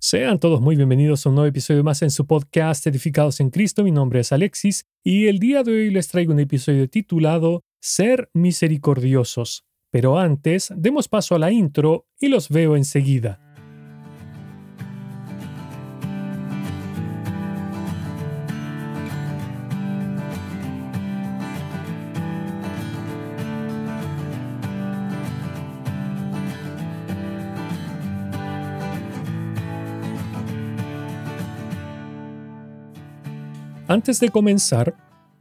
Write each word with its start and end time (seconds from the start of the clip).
Sean 0.00 0.38
todos 0.38 0.60
muy 0.60 0.76
bienvenidos 0.76 1.26
a 1.26 1.28
un 1.28 1.34
nuevo 1.34 1.48
episodio 1.48 1.82
más 1.82 2.02
en 2.02 2.12
su 2.12 2.24
podcast 2.24 2.86
Edificados 2.86 3.40
en 3.40 3.50
Cristo. 3.50 3.82
Mi 3.82 3.90
nombre 3.90 4.20
es 4.20 4.30
Alexis 4.30 4.86
y 5.02 5.26
el 5.26 5.40
día 5.40 5.64
de 5.64 5.72
hoy 5.72 5.90
les 5.90 6.06
traigo 6.06 6.32
un 6.32 6.38
episodio 6.38 6.88
titulado 6.88 7.64
Ser 7.80 8.30
misericordiosos. 8.32 9.64
Pero 9.90 10.16
antes, 10.16 10.72
demos 10.76 11.08
paso 11.08 11.34
a 11.34 11.40
la 11.40 11.50
intro 11.50 12.06
y 12.20 12.28
los 12.28 12.48
veo 12.48 12.76
enseguida. 12.76 13.47
Antes 33.90 34.20
de 34.20 34.28
comenzar, 34.28 34.94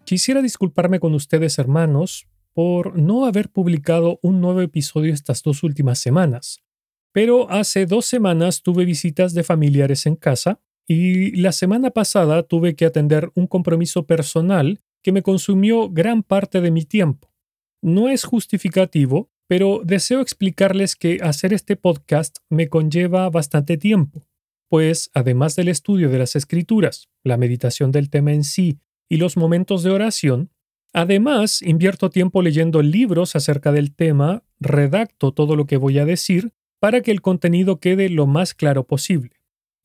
quisiera 0.06 0.42
disculparme 0.42 1.02
con 1.02 1.14
ustedes 1.14 1.60
hermanos 1.60 2.30
por 2.54 2.98
no 2.98 3.26
haber 3.26 3.50
publicado 3.50 4.20
un 4.24 4.40
nuevo 4.40 4.62
episodio 4.62 5.14
estas 5.14 5.44
dos 5.44 5.64
últimas 5.64 6.00
semanas. 6.00 6.64
Pero 7.12 7.52
hace 7.52 7.86
dos 7.86 8.06
semanas 8.06 8.64
tuve 8.64 8.86
visitas 8.86 9.34
de 9.34 9.44
familiares 9.44 10.06
en 10.06 10.16
casa 10.16 10.62
y 10.88 11.36
la 11.36 11.52
semana 11.52 11.92
pasada 11.92 12.42
tuve 12.42 12.78
que 12.78 12.86
atender 12.86 13.32
un 13.36 13.48
compromiso 13.48 14.08
personal 14.08 14.80
que 15.04 15.12
me 15.12 15.24
consumió 15.24 15.90
gran 15.90 16.24
parte 16.24 16.62
de 16.62 16.72
mi 16.72 16.86
tiempo. 16.86 17.34
No 17.82 18.08
es 18.08 18.24
justificativo, 18.24 19.30
pero 19.48 19.82
deseo 19.84 20.22
explicarles 20.22 20.96
que 20.96 21.20
hacer 21.22 21.52
este 21.52 21.76
podcast 21.76 22.38
me 22.50 22.70
conlleva 22.70 23.30
bastante 23.30 23.76
tiempo 23.76 24.26
pues 24.70 25.10
además 25.14 25.56
del 25.56 25.70
estudio 25.70 26.10
de 26.10 26.20
las 26.20 26.36
escrituras, 26.36 27.10
la 27.24 27.38
meditación 27.38 27.92
del 27.92 28.10
tema 28.10 28.34
en 28.34 28.44
sí 28.44 28.80
y 29.10 29.18
los 29.18 29.38
momentos 29.38 29.84
de 29.84 29.92
oración, 29.92 30.52
además 30.94 31.62
invierto 31.62 32.10
tiempo 32.10 32.42
leyendo 32.42 32.82
libros 32.82 33.36
acerca 33.36 33.72
del 33.72 33.96
tema, 33.96 34.44
redacto 34.60 35.32
todo 35.32 35.56
lo 35.56 35.66
que 35.66 35.78
voy 35.78 36.00
a 36.00 36.06
decir 36.06 36.54
para 36.80 37.02
que 37.02 37.12
el 37.12 37.22
contenido 37.22 37.80
quede 37.80 38.10
lo 38.10 38.28
más 38.28 38.54
claro 38.54 38.86
posible. 38.86 39.32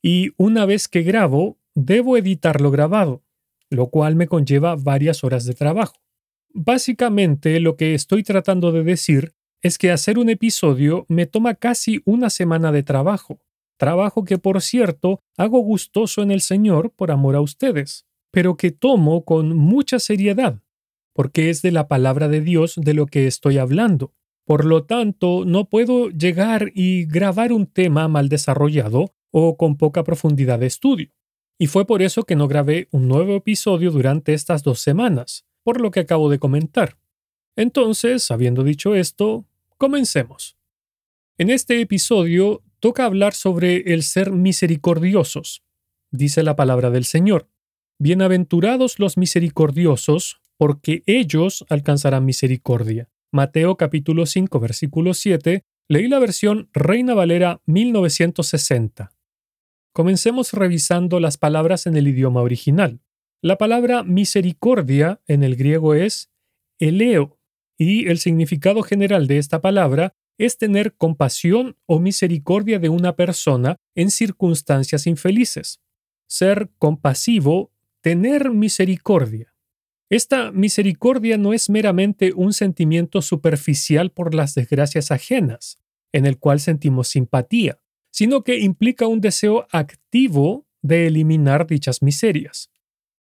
Y 0.03 0.33
una 0.37 0.67
vez 0.67 0.89
que 0.89 1.03
grabo, 1.03 1.59
debo 1.75 2.17
editar 2.17 2.61
lo 2.61 2.71
grabado, 2.71 3.23
lo 3.71 3.89
cual 3.89 4.17
me 4.17 4.27
conlleva 4.27 4.77
varias 4.77 5.25
horas 5.25 5.45
de 5.45 5.55
trabajo. 5.55 5.95
Básicamente 6.53 7.61
lo 7.61 7.77
que 7.77 7.95
estoy 7.95 8.23
tratando 8.23 8.73
de 8.73 8.83
decir 8.83 9.33
es 9.63 9.79
que 9.79 9.91
hacer 9.91 10.19
un 10.19 10.29
episodio 10.29 11.07
me 11.09 11.27
toma 11.27 11.55
casi 11.55 12.03
una 12.05 12.31
semana 12.31 12.73
de 12.73 12.83
trabajo, 12.83 13.41
trabajo 13.83 14.23
que 14.23 14.39
por 14.39 14.63
cierto 14.63 15.19
hago 15.37 15.59
gustoso 15.59 16.23
en 16.23 16.31
el 16.31 16.41
Señor 16.41 16.93
por 16.95 17.11
amor 17.11 17.35
a 17.35 17.41
ustedes, 17.41 18.07
pero 18.31 18.57
que 18.57 18.71
tomo 18.71 19.25
con 19.25 19.57
mucha 19.57 19.99
seriedad, 19.99 20.63
porque 21.13 21.51
es 21.51 21.63
de 21.63 21.73
la 21.73 21.89
palabra 21.89 22.29
de 22.29 22.43
Dios 22.43 22.77
de 22.77 22.95
lo 22.95 23.07
que 23.07 23.27
estoy 23.27 23.59
hablando. 23.59 24.15
Por 24.47 24.67
lo 24.67 24.85
tanto, 24.85 25.45
no 25.45 25.69
puedo 25.69 26.11
llegar 26.11 26.71
y 26.77 27.07
grabar 27.07 27.53
un 27.53 27.67
tema 27.67 28.07
mal 28.07 28.29
desarrollado 28.29 29.17
o 29.33 29.57
con 29.57 29.77
poca 29.77 30.05
profundidad 30.05 30.61
de 30.61 30.67
estudio. 30.67 31.11
Y 31.59 31.67
fue 31.67 31.85
por 31.85 32.03
eso 32.03 32.23
que 32.23 32.37
no 32.37 32.47
grabé 32.47 32.87
un 32.93 33.09
nuevo 33.09 33.35
episodio 33.35 33.91
durante 33.91 34.33
estas 34.33 34.63
dos 34.63 34.79
semanas, 34.79 35.45
por 35.65 35.81
lo 35.81 35.91
que 35.91 35.99
acabo 35.99 36.31
de 36.31 36.39
comentar. 36.39 36.99
Entonces, 37.57 38.31
habiendo 38.31 38.63
dicho 38.63 38.95
esto, 38.95 39.45
comencemos. 39.77 40.57
En 41.37 41.51
este 41.51 41.81
episodio 41.81 42.63
toca 42.83 43.05
hablar 43.05 43.33
sobre 43.33 43.95
el 43.95 44.03
ser 44.03 44.33
misericordiosos. 44.33 45.63
Dice 46.11 46.43
la 46.43 46.57
palabra 46.57 46.91
del 46.91 47.05
Señor. 47.05 47.49
Bienaventurados 48.01 48.99
los 48.99 49.17
misericordiosos, 49.17 50.41
porque 50.59 51.05
ellos 51.07 51.65
alcanzarán 51.69 52.25
misericordia. 52.25 53.09
Mateo 53.31 53.77
capítulo 53.77 54.27
5 54.27 54.59
versículo 54.59 55.15
7, 55.15 55.63
leí 55.89 56.09
la 56.09 56.19
versión 56.19 56.71
Reina 56.73 57.15
Valera 57.15 57.61
1960. 57.67 59.15
Comencemos 59.93 60.53
revisando 60.53 61.21
las 61.21 61.39
palabras 61.39 61.87
en 61.87 61.97
el 61.97 62.09
idioma 62.09 62.41
original. 62.41 63.01
La 63.41 63.59
palabra 63.59 64.03
misericordia 64.03 65.21
en 65.29 65.45
el 65.45 65.55
griego 65.55 65.95
es 65.95 66.33
eleo, 66.81 67.39
y 67.79 68.09
el 68.09 68.19
significado 68.19 68.83
general 68.83 69.29
de 69.29 69.39
esta 69.39 69.61
palabra 69.61 70.17
es 70.39 70.59
tener 70.59 70.95
compasión 70.95 71.77
o 71.87 72.01
misericordia 72.01 72.79
de 72.79 72.89
una 72.89 73.17
persona 73.17 73.77
en 73.95 74.11
circunstancias 74.11 75.07
infelices. 75.07 75.81
Ser 76.27 76.71
compasivo, 76.79 77.73
tener 78.01 78.51
misericordia. 78.51 79.55
Esta 80.11 80.53
misericordia 80.53 81.39
no 81.39 81.55
es 81.55 81.71
meramente 81.71 82.33
un 82.35 82.53
sentimiento 82.53 83.23
superficial 83.23 84.11
por 84.11 84.35
las 84.35 84.55
desgracias 84.55 85.11
ajenas, 85.11 85.79
en 86.13 86.27
el 86.27 86.39
cual 86.39 86.61
sentimos 86.61 87.09
simpatía, 87.09 87.81
sino 88.11 88.45
que 88.45 88.59
implica 88.59 89.07
un 89.07 89.21
deseo 89.21 89.67
activo 89.73 90.67
de 90.83 91.07
eliminar 91.07 91.67
dichas 91.67 92.03
miserias. 92.03 92.71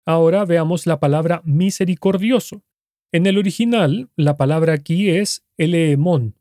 Ahora 0.05 0.45
veamos 0.45 0.85
la 0.85 0.99
palabra 0.99 1.41
misericordioso. 1.45 2.63
En 3.11 3.25
el 3.25 3.37
original, 3.37 4.09
la 4.17 4.35
palabra 4.35 4.73
aquí 4.73 5.09
es 5.09 5.45
eleemón, 5.57 6.35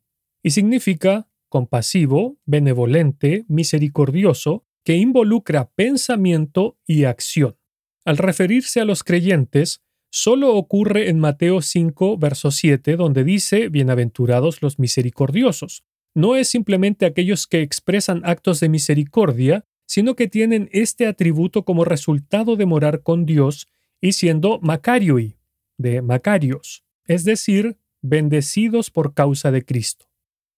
y 0.44 0.50
significa 0.50 1.26
compasivo, 1.48 2.38
benevolente, 2.44 3.46
misericordioso, 3.48 4.66
que 4.84 4.96
involucra 4.96 5.70
pensamiento 5.74 6.78
y 6.86 7.04
acción. 7.04 7.56
Al 8.04 8.18
referirse 8.18 8.80
a 8.80 8.84
los 8.84 9.02
creyentes, 9.02 9.82
solo 10.10 10.54
ocurre 10.54 11.08
en 11.08 11.18
Mateo 11.18 11.62
5, 11.62 12.18
verso 12.18 12.50
7, 12.50 12.96
donde 12.96 13.24
dice, 13.24 13.70
Bienaventurados 13.70 14.60
los 14.60 14.78
misericordiosos. 14.78 15.84
No 16.14 16.36
es 16.36 16.48
simplemente 16.48 17.06
aquellos 17.06 17.46
que 17.46 17.62
expresan 17.62 18.20
actos 18.24 18.60
de 18.60 18.68
misericordia, 18.68 19.64
sino 19.86 20.14
que 20.14 20.28
tienen 20.28 20.68
este 20.72 21.06
atributo 21.06 21.64
como 21.64 21.84
resultado 21.84 22.56
de 22.56 22.66
morar 22.66 23.02
con 23.02 23.24
Dios 23.24 23.68
y 24.00 24.12
siendo 24.12 24.60
Macarioi, 24.60 25.38
de 25.78 26.02
Macarios, 26.02 26.84
es 27.06 27.24
decir, 27.24 27.78
bendecidos 28.02 28.90
por 28.90 29.14
causa 29.14 29.50
de 29.50 29.64
Cristo. 29.64 30.06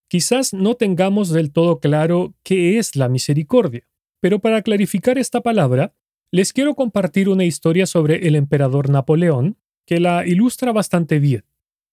Quizás 0.08 0.52
no 0.52 0.74
tengamos 0.74 1.30
del 1.30 1.52
todo 1.52 1.80
claro 1.80 2.34
qué 2.42 2.78
es 2.78 2.94
la 2.94 3.08
misericordia, 3.08 3.86
pero 4.20 4.38
para 4.38 4.62
clarificar 4.62 5.18
esta 5.18 5.40
palabra, 5.40 5.94
les 6.30 6.52
quiero 6.52 6.74
compartir 6.74 7.28
una 7.28 7.44
historia 7.44 7.86
sobre 7.86 8.26
el 8.28 8.36
emperador 8.36 8.90
Napoleón 8.90 9.58
que 9.84 10.00
la 10.00 10.26
ilustra 10.26 10.72
bastante 10.72 11.18
bien. 11.18 11.44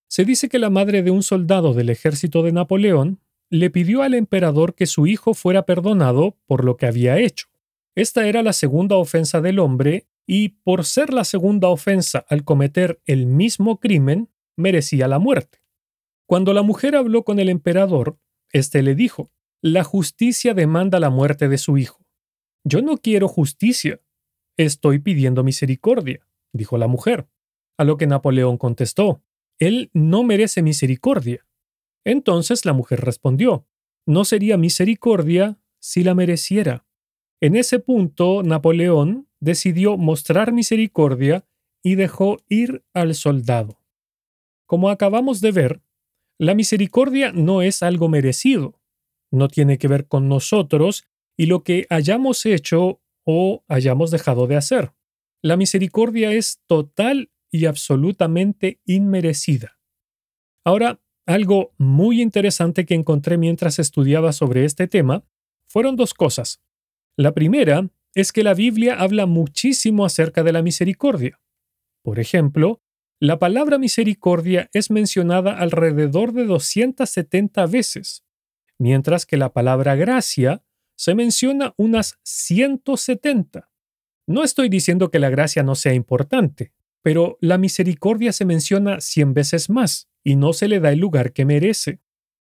Se 0.08 0.26
dice 0.26 0.50
que 0.50 0.60
la 0.60 0.70
madre 0.70 1.02
de 1.02 1.12
un 1.12 1.24
soldado 1.24 1.74
del 1.74 1.90
ejército 1.90 2.44
de 2.44 2.52
Napoleón 2.52 3.20
le 3.50 3.70
pidió 3.70 4.04
al 4.04 4.14
emperador 4.14 4.76
que 4.76 4.86
su 4.86 5.08
hijo 5.08 5.34
fuera 5.34 5.66
perdonado 5.66 6.38
por 6.46 6.66
lo 6.66 6.78
que 6.78 6.86
había 6.86 7.20
hecho. 7.20 7.48
Esta 7.96 8.28
era 8.28 8.44
la 8.44 8.54
segunda 8.54 8.96
ofensa 8.96 9.42
del 9.42 9.60
hombre 9.60 10.08
y, 10.26 10.50
por 10.50 10.86
ser 10.86 11.14
la 11.14 11.24
segunda 11.24 11.68
ofensa 11.68 12.26
al 12.30 12.44
cometer 12.44 13.02
el 13.06 13.28
mismo 13.28 13.80
crimen, 13.80 14.30
merecía 14.56 15.08
la 15.08 15.20
muerte. 15.20 15.63
Cuando 16.34 16.56
la 16.56 16.64
mujer 16.64 16.96
habló 16.96 17.24
con 17.24 17.38
el 17.38 17.48
emperador, 17.48 18.18
éste 18.52 18.82
le 18.82 18.96
dijo, 18.96 19.30
La 19.62 19.84
justicia 19.84 20.56
demanda 20.56 21.00
la 21.00 21.12
muerte 21.12 21.48
de 21.48 21.60
su 21.60 21.78
hijo. 21.78 22.08
Yo 22.64 22.82
no 22.82 22.98
quiero 22.98 23.28
justicia, 23.28 24.02
estoy 24.58 24.98
pidiendo 24.98 25.44
misericordia, 25.44 26.26
dijo 26.52 26.80
la 26.80 26.88
mujer. 26.88 27.28
A 27.78 27.84
lo 27.84 27.98
que 27.98 28.08
Napoleón 28.08 28.58
contestó, 28.58 29.22
Él 29.60 29.92
no 29.94 30.24
merece 30.24 30.64
misericordia. 30.64 31.46
Entonces 32.04 32.66
la 32.66 32.74
mujer 32.74 33.02
respondió, 33.02 33.68
No 34.08 34.26
sería 34.26 34.58
misericordia 34.58 35.60
si 35.80 36.04
la 36.04 36.16
mereciera. 36.16 36.84
En 37.42 37.56
ese 37.56 37.78
punto, 37.78 38.42
Napoleón 38.42 39.30
decidió 39.40 39.98
mostrar 39.98 40.52
misericordia 40.52 41.46
y 41.84 41.94
dejó 41.94 42.40
ir 42.50 42.84
al 42.92 43.14
soldado. 43.14 43.78
Como 44.66 44.90
acabamos 44.90 45.40
de 45.40 45.52
ver, 45.52 45.84
la 46.40 46.56
misericordia 46.56 47.32
no 47.32 47.62
es 47.62 47.84
algo 47.84 48.10
merecido, 48.10 48.80
no 49.32 49.48
tiene 49.48 49.78
que 49.78 49.88
ver 49.88 50.08
con 50.08 50.30
nosotros 50.30 51.06
y 51.38 51.48
lo 51.48 51.64
que 51.64 51.88
hayamos 51.90 52.46
hecho 52.46 53.02
o 53.26 53.64
hayamos 53.68 54.12
dejado 54.12 54.48
de 54.48 54.56
hacer. 54.56 54.94
La 55.42 55.58
misericordia 55.58 56.32
es 56.32 56.62
total 56.68 57.32
y 57.52 57.66
absolutamente 57.66 58.82
inmerecida. 58.86 59.80
Ahora, 60.66 61.02
algo 61.26 61.74
muy 61.78 62.22
interesante 62.22 62.86
que 62.86 62.96
encontré 62.96 63.38
mientras 63.38 63.80
estudiaba 63.80 64.34
sobre 64.34 64.66
este 64.66 64.88
tema 64.88 65.24
fueron 65.68 65.96
dos 65.96 66.14
cosas. 66.14 66.62
La 67.18 67.34
primera 67.34 67.90
es 68.14 68.32
que 68.32 68.44
la 68.44 68.54
Biblia 68.54 68.96
habla 69.00 69.26
muchísimo 69.26 70.06
acerca 70.06 70.44
de 70.44 70.54
la 70.54 70.62
misericordia. 70.62 71.40
Por 72.04 72.20
ejemplo, 72.20 72.83
la 73.24 73.40
palabra 73.40 73.78
misericordia 73.78 74.70
es 74.74 74.92
mencionada 74.92 75.58
alrededor 75.58 76.34
de 76.34 76.44
270 76.44 77.66
veces, 77.68 78.26
mientras 78.78 79.26
que 79.26 79.38
la 79.38 79.54
palabra 79.54 79.96
gracia 79.96 80.62
se 80.98 81.16
menciona 81.16 81.74
unas 81.78 82.20
170. 82.24 83.72
No 84.28 84.44
estoy 84.44 84.68
diciendo 84.68 85.10
que 85.10 85.20
la 85.20 85.30
gracia 85.30 85.64
no 85.64 85.76
sea 85.76 85.94
importante, 85.94 86.74
pero 87.02 87.38
la 87.40 87.58
misericordia 87.58 88.34
se 88.34 88.44
menciona 88.44 89.00
100 89.00 89.34
veces 89.34 89.70
más 89.70 90.10
y 90.22 90.36
no 90.36 90.52
se 90.52 90.68
le 90.68 90.82
da 90.82 90.92
el 90.92 91.00
lugar 91.00 91.32
que 91.32 91.46
merece. 91.46 92.02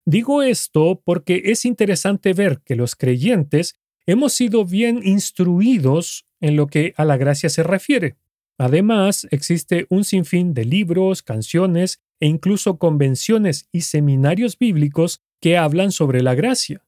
Digo 0.06 0.40
esto 0.40 1.02
porque 1.04 1.42
es 1.46 1.64
interesante 1.64 2.32
ver 2.32 2.60
que 2.60 2.76
los 2.76 2.94
creyentes 2.94 3.74
hemos 4.06 4.34
sido 4.34 4.64
bien 4.64 5.00
instruidos 5.02 6.28
en 6.38 6.54
lo 6.54 6.68
que 6.68 6.94
a 6.96 7.04
la 7.04 7.16
gracia 7.16 7.48
se 7.48 7.64
refiere. 7.64 8.18
Además, 8.60 9.26
existe 9.30 9.86
un 9.88 10.04
sinfín 10.04 10.52
de 10.52 10.66
libros, 10.66 11.22
canciones 11.22 12.02
e 12.20 12.26
incluso 12.26 12.76
convenciones 12.76 13.66
y 13.72 13.80
seminarios 13.80 14.58
bíblicos 14.58 15.22
que 15.40 15.56
hablan 15.56 15.92
sobre 15.92 16.22
la 16.22 16.34
gracia. 16.34 16.84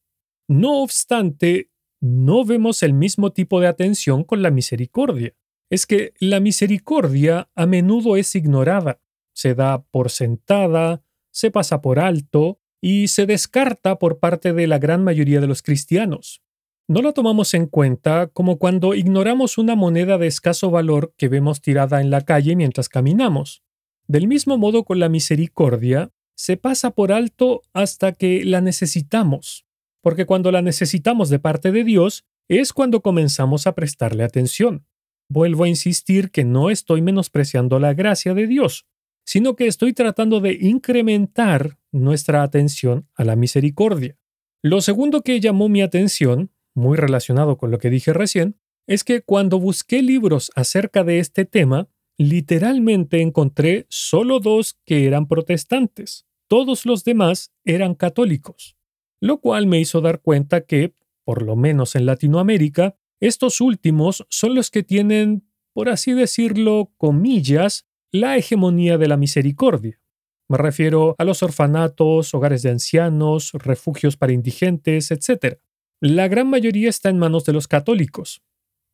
No 0.47 0.83
obstante, 0.83 1.71
no 1.99 2.45
vemos 2.45 2.83
el 2.83 2.93
mismo 2.93 3.33
tipo 3.33 3.59
de 3.59 3.69
atención 3.69 4.23
con 4.23 4.43
la 4.43 4.51
misericordia. 4.51 5.33
Es 5.71 5.87
que 5.87 6.13
la 6.21 6.41
misericordia 6.41 7.49
a 7.55 7.65
menudo 7.65 8.19
es 8.19 8.35
ignorada, 8.35 9.01
se 9.33 9.55
da 9.55 9.83
por 9.83 10.11
sentada, 10.11 11.03
se 11.33 11.51
pasa 11.51 11.81
por 11.81 12.01
alto 12.01 12.61
y 12.83 13.09
se 13.09 13.25
descarta 13.25 13.99
por 13.99 14.19
parte 14.19 14.53
de 14.53 14.67
la 14.67 14.79
gran 14.79 15.03
mayoría 15.03 15.41
de 15.41 15.47
los 15.47 15.63
cristianos. 15.63 16.43
No 16.89 17.01
la 17.01 17.13
tomamos 17.13 17.55
en 17.55 17.67
cuenta 17.67 18.27
como 18.27 18.59
cuando 18.59 18.95
ignoramos 18.95 19.57
una 19.57 19.77
moneda 19.77 20.19
de 20.19 20.27
escaso 20.27 20.71
valor 20.71 21.15
que 21.17 21.29
vemos 21.29 21.61
tirada 21.61 22.01
en 22.01 22.11
la 22.11 22.23
calle 22.23 22.57
mientras 22.57 22.89
caminamos. 22.89 23.63
Del 24.09 24.27
mismo 24.27 24.59
modo 24.59 24.85
con 24.85 24.99
la 24.99 25.09
misericordia, 25.09 26.11
se 26.35 26.57
pasa 26.57 26.91
por 26.91 27.13
alto 27.13 27.63
hasta 27.73 28.13
que 28.13 28.45
la 28.45 28.61
necesitamos, 28.61 29.65
porque 30.03 30.27
cuando 30.27 30.51
la 30.51 30.61
necesitamos 30.61 31.29
de 31.31 31.39
parte 31.39 31.71
de 31.71 31.85
Dios 31.85 32.25
es 32.49 32.73
cuando 32.73 33.01
comenzamos 33.01 33.67
a 33.67 33.75
prestarle 33.75 34.25
atención. 34.25 34.85
Vuelvo 35.29 35.65
a 35.65 35.69
insistir 35.69 36.31
que 36.31 36.45
no 36.45 36.69
estoy 36.69 37.01
menospreciando 37.01 37.79
la 37.79 37.95
gracia 37.95 38.35
de 38.35 38.47
Dios, 38.47 38.87
sino 39.25 39.55
que 39.55 39.67
estoy 39.67 39.93
tratando 39.93 40.41
de 40.41 40.59
incrementar 40.61 41.79
nuestra 41.93 42.43
atención 42.43 43.09
a 43.15 43.25
la 43.25 43.37
misericordia. 43.37 44.19
Lo 44.63 44.81
segundo 44.81 45.23
que 45.23 45.41
llamó 45.41 45.69
mi 45.69 45.81
atención, 45.81 46.51
muy 46.75 46.97
relacionado 46.97 47.57
con 47.57 47.71
lo 47.71 47.79
que 47.79 47.91
dije 47.91 48.13
recién, 48.13 48.57
es 48.87 49.05
que 49.05 49.23
cuando 49.23 49.59
busqué 49.61 50.03
libros 50.03 50.51
acerca 50.55 51.05
de 51.05 51.19
este 51.19 51.45
tema, 51.45 51.89
literalmente 52.19 53.21
encontré 53.21 53.87
solo 53.89 54.41
dos 54.41 54.79
que 54.85 55.07
eran 55.07 55.27
protestantes. 55.27 56.27
Todos 56.49 56.85
los 56.85 57.05
demás 57.05 57.53
eran 57.65 57.95
católicos, 57.95 58.77
lo 59.21 59.41
cual 59.41 59.67
me 59.67 59.81
hizo 59.81 60.01
dar 60.01 60.21
cuenta 60.21 60.63
que, 60.63 60.95
por 61.25 61.43
lo 61.43 61.57
menos 61.57 61.95
en 61.95 62.07
Latinoamérica, 62.07 62.97
estos 63.21 63.61
últimos 63.61 64.27
son 64.29 64.55
los 64.55 64.71
que 64.71 64.83
tienen, 64.83 65.49
por 65.73 65.89
así 65.89 66.13
decirlo, 66.13 66.93
comillas, 66.99 67.87
la 68.11 68.37
hegemonía 68.37 68.99
de 68.99 69.09
la 69.09 69.17
misericordia. 69.17 70.01
Me 70.49 70.59
refiero 70.59 71.15
a 71.17 71.25
los 71.25 71.43
orfanatos, 71.43 72.35
hogares 72.35 72.63
de 72.63 72.71
ancianos, 72.71 73.53
refugios 73.55 74.19
para 74.19 74.33
indigentes, 74.33 75.11
etc. 75.11 75.59
La 76.05 76.27
gran 76.27 76.49
mayoría 76.51 76.89
está 76.89 77.11
en 77.11 77.19
manos 77.19 77.45
de 77.45 77.53
los 77.53 77.69
católicos, 77.69 78.43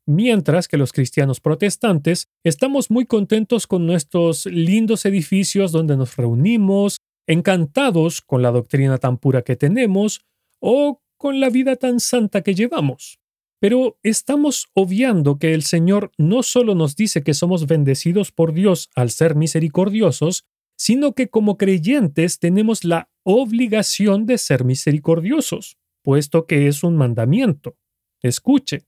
mientras 0.06 0.68
que 0.68 0.76
los 0.76 0.92
cristianos 0.92 1.40
protestantes 1.40 2.28
estamos 2.44 2.90
muy 2.90 3.06
contentos 3.06 3.66
con 3.66 3.86
nuestros 3.86 4.44
lindos 4.44 5.06
edificios 5.06 5.72
donde 5.72 5.96
nos 5.96 6.16
reunimos, 6.16 6.98
encantados 7.26 8.20
con 8.20 8.42
la 8.42 8.50
doctrina 8.50 8.98
tan 8.98 9.16
pura 9.16 9.40
que 9.40 9.56
tenemos 9.56 10.20
o 10.60 11.00
con 11.16 11.40
la 11.40 11.48
vida 11.48 11.76
tan 11.76 11.98
santa 11.98 12.42
que 12.42 12.54
llevamos. 12.54 13.18
Pero 13.58 13.98
estamos 14.02 14.68
obviando 14.74 15.38
que 15.38 15.54
el 15.54 15.62
Señor 15.62 16.12
no 16.18 16.42
solo 16.42 16.74
nos 16.74 16.94
dice 16.94 17.22
que 17.22 17.32
somos 17.32 17.66
bendecidos 17.66 18.32
por 18.32 18.52
Dios 18.52 18.90
al 18.94 19.08
ser 19.08 19.34
misericordiosos, 19.34 20.44
sino 20.76 21.14
que 21.14 21.30
como 21.30 21.56
creyentes 21.56 22.38
tenemos 22.38 22.84
la 22.84 23.08
obligación 23.24 24.26
de 24.26 24.36
ser 24.36 24.64
misericordiosos, 24.64 25.78
puesto 26.08 26.46
que 26.46 26.68
es 26.68 26.84
un 26.84 26.96
mandamiento. 26.96 27.76
Escuche, 28.22 28.86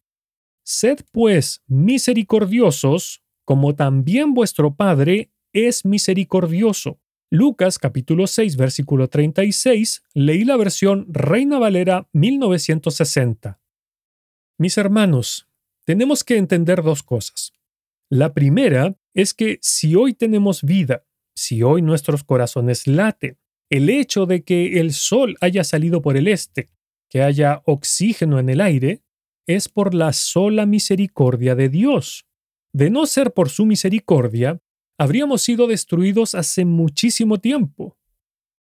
Sed 0.65 1.01
pues 1.13 1.63
misericordiosos, 1.67 3.23
como 3.45 3.75
también 3.75 4.33
vuestro 4.33 4.75
Padre 4.75 5.31
es 5.53 5.85
misericordioso. 5.85 6.99
Lucas 7.31 7.79
capítulo 7.79 8.27
6 8.27 8.57
versículo 8.57 9.09
36, 9.09 10.03
leí 10.15 10.45
la 10.47 10.57
versión 10.57 11.09
Reina 11.11 11.59
Valera 11.59 12.09
1960. 12.15 13.61
Mis 14.57 14.79
hermanos, 14.79 15.47
tenemos 15.85 16.25
que 16.25 16.39
entender 16.39 16.83
dos 16.83 17.03
cosas. 17.03 17.53
La 18.09 18.33
primera 18.33 18.97
es 19.13 19.35
que 19.35 19.59
si 19.61 19.95
hoy 19.95 20.15
tenemos 20.15 20.63
vida, 20.63 21.05
si 21.37 21.63
hoy 21.63 21.83
nuestros 21.83 22.25
corazones 22.25 22.87
laten, 22.87 23.37
el 23.69 23.91
hecho 23.91 24.25
de 24.25 24.43
que 24.43 24.81
el 24.81 24.95
sol 24.95 25.37
haya 25.43 25.65
salido 25.65 26.01
por 26.01 26.17
el 26.17 26.27
este, 26.27 26.71
que 27.11 27.23
haya 27.23 27.63
oxígeno 27.67 28.39
en 28.39 28.49
el 28.49 28.61
aire, 28.61 29.03
es 29.47 29.69
por 29.69 29.95
la 29.95 30.13
sola 30.13 30.65
misericordia 30.65 31.55
de 31.55 31.69
Dios. 31.69 32.25
De 32.73 32.89
no 32.89 33.05
ser 33.05 33.35
por 33.35 33.51
su 33.51 33.67
misericordia, 33.67 34.63
habríamos 34.97 35.43
sido 35.43 35.67
destruidos 35.67 36.35
hace 36.35 36.65
muchísimo 36.65 37.39
tiempo. 37.39 37.99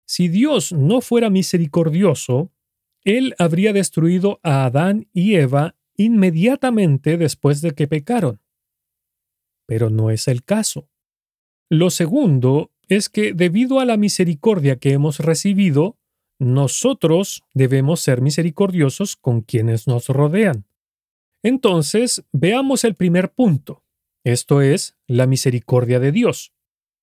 Si 0.07 0.29
Dios 0.29 0.73
no 0.73 1.01
fuera 1.01 1.31
misericordioso, 1.31 2.53
Él 3.05 3.35
habría 3.39 3.73
destruido 3.73 4.39
a 4.43 4.67
Adán 4.67 5.09
y 5.13 5.37
Eva 5.37 5.77
inmediatamente 5.97 7.17
después 7.17 7.63
de 7.63 7.73
que 7.73 7.89
pecaron. 7.89 8.41
Pero 9.67 9.89
no 9.89 10.11
es 10.11 10.29
el 10.29 10.45
caso. 10.45 10.91
Lo 11.71 11.91
segundo 11.91 12.71
es 12.89 13.09
que 13.09 13.33
debido 13.33 13.81
a 13.81 13.85
la 13.85 13.97
misericordia 13.97 14.77
que 14.77 14.93
hemos 14.93 15.21
recibido, 15.21 15.99
nosotros 16.39 17.43
debemos 17.55 18.01
ser 18.01 18.21
misericordiosos 18.21 19.17
con 19.17 19.41
quienes 19.43 19.87
nos 19.87 20.09
rodean. 20.09 20.67
Entonces, 21.43 22.25
veamos 22.33 22.85
el 22.85 22.95
primer 22.95 23.33
punto. 23.33 23.85
Esto 24.25 24.61
es 24.61 24.97
la 25.07 25.27
misericordia 25.27 26.01
de 26.01 26.13
Dios. 26.13 26.53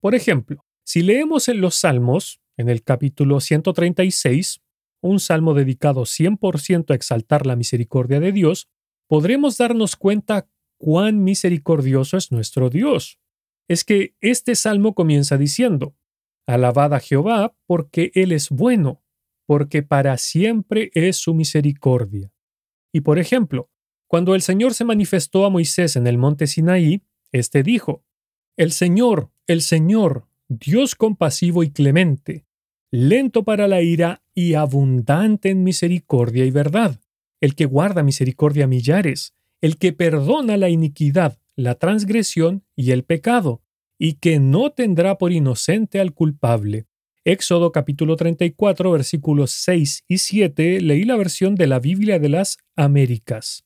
Por 0.01 0.15
ejemplo, 0.15 0.65
si 0.83 1.01
leemos 1.01 1.47
en 1.47 1.61
los 1.61 1.75
Salmos, 1.75 2.41
en 2.57 2.69
el 2.69 2.83
capítulo 2.83 3.39
136, 3.39 4.61
un 5.01 5.19
salmo 5.19 5.53
dedicado 5.53 6.01
100% 6.03 6.91
a 6.91 6.95
exaltar 6.95 7.45
la 7.45 7.55
misericordia 7.55 8.19
de 8.19 8.31
Dios, 8.31 8.69
podremos 9.07 9.57
darnos 9.57 9.95
cuenta 9.95 10.47
cuán 10.77 11.23
misericordioso 11.23 12.17
es 12.17 12.31
nuestro 12.31 12.69
Dios. 12.69 13.19
Es 13.67 13.83
que 13.83 14.15
este 14.21 14.55
salmo 14.55 14.93
comienza 14.93 15.37
diciendo, 15.37 15.95
Alabad 16.45 16.93
a 16.93 16.99
Jehová 16.99 17.55
porque 17.65 18.11
Él 18.15 18.31
es 18.31 18.49
bueno, 18.49 19.02
porque 19.45 19.83
para 19.83 20.17
siempre 20.17 20.91
es 20.93 21.17
su 21.17 21.33
misericordia. 21.33 22.31
Y 22.93 23.01
por 23.01 23.19
ejemplo, 23.19 23.69
cuando 24.07 24.35
el 24.35 24.41
Señor 24.41 24.73
se 24.73 24.85
manifestó 24.85 25.45
a 25.45 25.49
Moisés 25.49 25.95
en 25.95 26.07
el 26.07 26.17
monte 26.17 26.47
Sinaí, 26.47 27.03
éste 27.31 27.63
dijo, 27.63 28.05
El 28.55 28.71
Señor, 28.71 29.31
el 29.47 29.61
Señor, 29.61 30.27
Dios 30.47 30.95
compasivo 30.95 31.63
y 31.63 31.71
clemente, 31.71 32.45
lento 32.91 33.43
para 33.43 33.67
la 33.67 33.81
ira 33.81 34.23
y 34.35 34.53
abundante 34.53 35.49
en 35.49 35.63
misericordia 35.63 36.45
y 36.45 36.51
verdad, 36.51 36.99
el 37.41 37.55
que 37.55 37.65
guarda 37.65 38.03
misericordia 38.03 38.65
a 38.65 38.67
millares, 38.67 39.33
el 39.61 39.77
que 39.77 39.93
perdona 39.93 40.57
la 40.57 40.69
iniquidad, 40.69 41.39
la 41.55 41.75
transgresión 41.75 42.63
y 42.75 42.91
el 42.91 43.03
pecado, 43.03 43.63
y 43.97 44.13
que 44.15 44.39
no 44.39 44.71
tendrá 44.71 45.17
por 45.17 45.31
inocente 45.31 45.99
al 45.99 46.13
culpable, 46.13 46.85
Éxodo 47.25 47.71
capítulo 47.71 48.17
34 48.17 48.91
versículos 48.91 49.51
6 49.51 50.03
y 50.09 50.17
7 50.17 50.81
leí 50.81 51.05
la 51.05 51.15
versión 51.15 51.55
de 51.55 51.67
la 51.67 51.79
Biblia 51.79 52.19
de 52.19 52.27
las 52.27 52.57
Américas. 52.75 53.63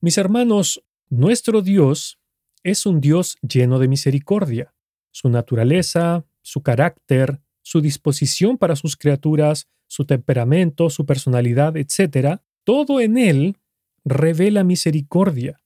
Mis 0.00 0.18
hermanos, 0.18 0.82
nuestro 1.08 1.62
Dios 1.62 2.18
es 2.64 2.84
un 2.84 3.00
Dios 3.00 3.36
lleno 3.40 3.78
de 3.78 3.86
misericordia. 3.86 4.74
Su 5.12 5.28
naturaleza, 5.28 6.24
su 6.40 6.62
carácter, 6.62 7.40
su 7.62 7.80
disposición 7.80 8.58
para 8.58 8.74
sus 8.74 8.96
criaturas, 8.96 9.68
su 9.86 10.04
temperamento, 10.04 10.90
su 10.90 11.06
personalidad, 11.06 11.76
etc., 11.76 12.40
todo 12.64 13.00
en 13.00 13.16
Él 13.16 13.58
revela 14.04 14.64
misericordia. 14.64 15.60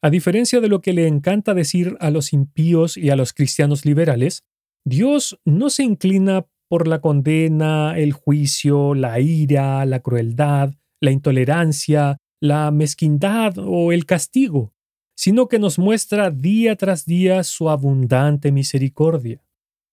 A 0.00 0.08
diferencia 0.08 0.62
de 0.62 0.68
lo 0.68 0.80
que 0.80 0.94
le 0.94 1.06
encanta 1.06 1.52
decir 1.52 1.98
a 2.00 2.10
los 2.10 2.32
impíos 2.32 2.96
y 2.96 3.10
a 3.10 3.16
los 3.16 3.34
cristianos 3.34 3.84
liberales, 3.84 4.44
Dios 4.84 5.38
no 5.44 5.70
se 5.70 5.84
inclina 5.84 6.46
por 6.72 6.88
la 6.88 7.02
condena, 7.02 7.98
el 7.98 8.14
juicio, 8.14 8.94
la 8.94 9.20
ira, 9.20 9.84
la 9.84 10.00
crueldad, 10.00 10.72
la 11.02 11.10
intolerancia, 11.10 12.16
la 12.40 12.70
mezquindad 12.70 13.58
o 13.58 13.92
el 13.92 14.06
castigo, 14.06 14.72
sino 15.14 15.48
que 15.48 15.58
nos 15.58 15.78
muestra 15.78 16.30
día 16.30 16.74
tras 16.76 17.04
día 17.04 17.44
su 17.44 17.68
abundante 17.68 18.52
misericordia. 18.52 19.44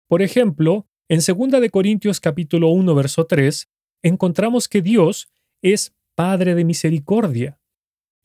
Por 0.07 0.23
ejemplo, 0.23 0.87
en 1.09 1.19
2 1.19 1.61
de 1.61 1.69
Corintios 1.69 2.21
capítulo 2.21 2.69
1 2.69 2.95
verso 2.95 3.27
3, 3.27 3.69
encontramos 4.05 4.69
que 4.69 4.81
Dios 4.81 5.29
es 5.61 5.97
Padre 6.15 6.55
de 6.55 6.65
misericordia. 6.65 7.59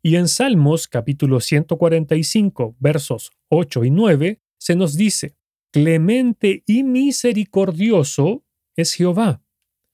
Y 0.03 0.15
en 0.15 0.27
Salmos 0.27 0.87
capítulo 0.87 1.39
145 1.39 2.75
versos 2.77 3.31
8 3.49 3.83
y 3.83 3.89
9 3.89 4.41
se 4.59 4.75
nos 4.75 4.95
dice, 4.95 5.37
Clemente 5.73 6.63
y 6.67 6.83
misericordioso 6.83 8.45
es 8.75 8.93
Jehová, 8.93 9.43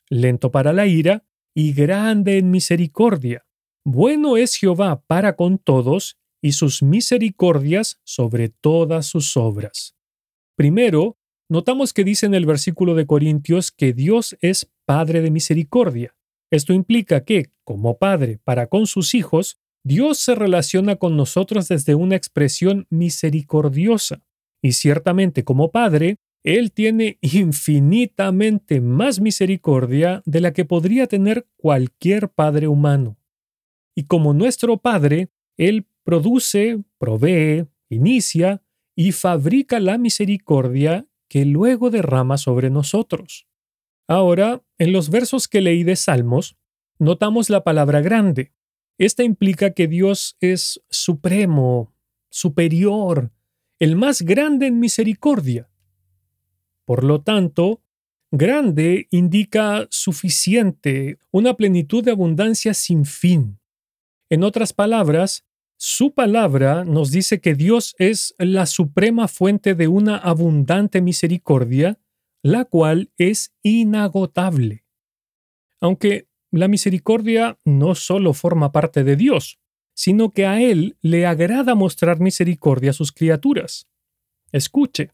lento 0.10 0.52
para 0.52 0.74
la 0.74 0.88
ira 0.88 1.26
y 1.56 1.72
grande 1.72 2.38
en 2.38 2.52
misericordia. 2.52 3.46
Bueno 3.86 4.36
es 4.36 4.56
Jehová 4.56 5.02
para 5.08 5.38
con 5.38 5.58
todos 5.58 6.20
y 6.42 6.52
sus 6.52 6.84
misericordias 6.84 8.02
sobre 8.04 8.50
todas 8.50 9.06
sus 9.06 9.38
obras. 9.38 9.96
Primero, 10.58 11.18
notamos 11.50 11.94
que 11.94 12.04
dice 12.04 12.26
en 12.26 12.34
el 12.34 12.46
versículo 12.46 12.94
de 12.94 13.06
Corintios 13.06 13.72
que 13.72 13.94
Dios 13.94 14.38
es 14.42 14.70
Padre 14.86 15.22
de 15.22 15.32
misericordia. 15.32 16.14
Esto 16.52 16.74
implica 16.74 17.24
que, 17.24 17.54
como 17.64 17.98
Padre 17.98 18.38
para 18.44 18.68
con 18.68 18.86
sus 18.86 19.16
hijos, 19.16 19.62
Dios 19.86 20.18
se 20.18 20.36
relaciona 20.36 20.98
con 20.98 21.16
nosotros 21.16 21.70
desde 21.70 21.96
una 21.96 22.18
expresión 22.18 22.86
misericordiosa. 22.90 24.26
Y 24.62 24.74
ciertamente 24.74 25.44
como 25.44 25.72
Padre, 25.72 26.18
Él 26.44 26.72
tiene 26.72 27.18
infinitamente 27.22 28.82
más 28.82 29.20
misericordia 29.20 30.22
de 30.26 30.42
la 30.42 30.54
que 30.54 30.66
podría 30.66 31.08
tener 31.08 31.48
cualquier 31.58 32.30
Padre 32.30 32.68
humano. 32.68 33.18
Y 33.96 34.04
como 34.04 34.34
nuestro 34.34 34.78
Padre, 34.78 35.30
Él 35.58 35.86
produce, 36.04 36.82
provee, 36.98 37.68
inicia 37.90 38.62
y 38.96 39.12
fabrica 39.12 39.80
la 39.80 39.98
misericordia 39.98 41.08
que 41.30 41.46
luego 41.46 41.90
derrama 41.90 42.38
sobre 42.38 42.70
nosotros. 42.70 43.48
Ahora, 44.08 44.64
en 44.78 44.92
los 44.92 45.10
versos 45.10 45.48
que 45.48 45.62
leí 45.62 45.84
de 45.84 45.96
Salmos, 45.96 46.58
notamos 46.98 47.50
la 47.50 47.64
palabra 47.64 48.02
grande. 48.02 48.52
Esta 48.98 49.24
implica 49.24 49.72
que 49.72 49.88
Dios 49.88 50.36
es 50.42 50.82
supremo, 50.90 51.94
superior, 52.30 53.32
el 53.80 53.96
más 53.96 54.22
grande 54.22 54.68
en 54.68 54.80
misericordia. 54.80 55.70
Por 56.86 57.04
lo 57.04 57.22
tanto, 57.22 57.82
grande 58.32 59.08
indica 59.10 59.88
suficiente, 59.90 61.18
una 61.32 61.56
plenitud 61.56 62.04
de 62.04 62.12
abundancia 62.12 62.74
sin 62.74 63.06
fin. 63.06 63.60
En 64.30 64.44
otras 64.44 64.74
palabras, 64.74 65.46
su 65.78 66.14
palabra 66.14 66.84
nos 66.84 67.10
dice 67.10 67.40
que 67.40 67.56
Dios 67.56 67.96
es 68.00 68.36
la 68.38 68.66
suprema 68.66 69.30
fuente 69.30 69.76
de 69.76 69.88
una 69.88 70.18
abundante 70.18 71.02
misericordia, 71.02 71.98
la 72.44 72.66
cual 72.66 73.12
es 73.18 73.54
inagotable. 73.64 74.84
Aunque 75.80 76.28
la 76.52 76.68
misericordia 76.68 77.58
no 77.64 77.96
solo 77.96 78.34
forma 78.34 78.74
parte 78.74 79.06
de 79.06 79.16
Dios, 79.16 79.60
sino 80.00 80.32
que 80.32 80.46
a 80.46 80.62
Él 80.62 80.96
le 81.02 81.26
agrada 81.26 81.76
mostrar 81.76 82.22
misericordia 82.22 82.92
a 82.92 82.94
sus 82.94 83.12
criaturas. 83.12 83.90
Escuche, 84.54 85.12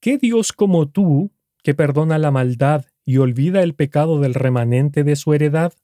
¿qué 0.00 0.18
Dios 0.18 0.52
como 0.52 0.88
tú, 0.88 1.30
que 1.62 1.74
perdona 1.74 2.18
la 2.18 2.32
maldad 2.32 2.86
y 3.04 3.18
olvida 3.18 3.62
el 3.62 3.76
pecado 3.76 4.18
del 4.18 4.34
remanente 4.34 5.04
de 5.04 5.14
su 5.14 5.32
heredad, 5.32 5.74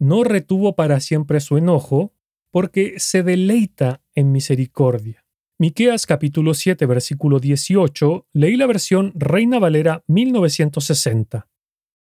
no 0.00 0.24
retuvo 0.24 0.74
para 0.74 0.98
siempre 0.98 1.38
su 1.38 1.56
enojo 1.56 2.12
porque 2.50 2.98
se 2.98 3.22
deleita 3.22 4.02
en 4.16 4.32
misericordia. 4.32 5.24
Miqueas 5.56 6.04
capítulo 6.04 6.54
7 6.54 6.86
versículo 6.86 7.38
18, 7.38 8.26
leí 8.32 8.56
la 8.56 8.66
versión 8.66 9.12
Reina 9.14 9.60
Valera 9.60 10.02
1960. 10.08 11.46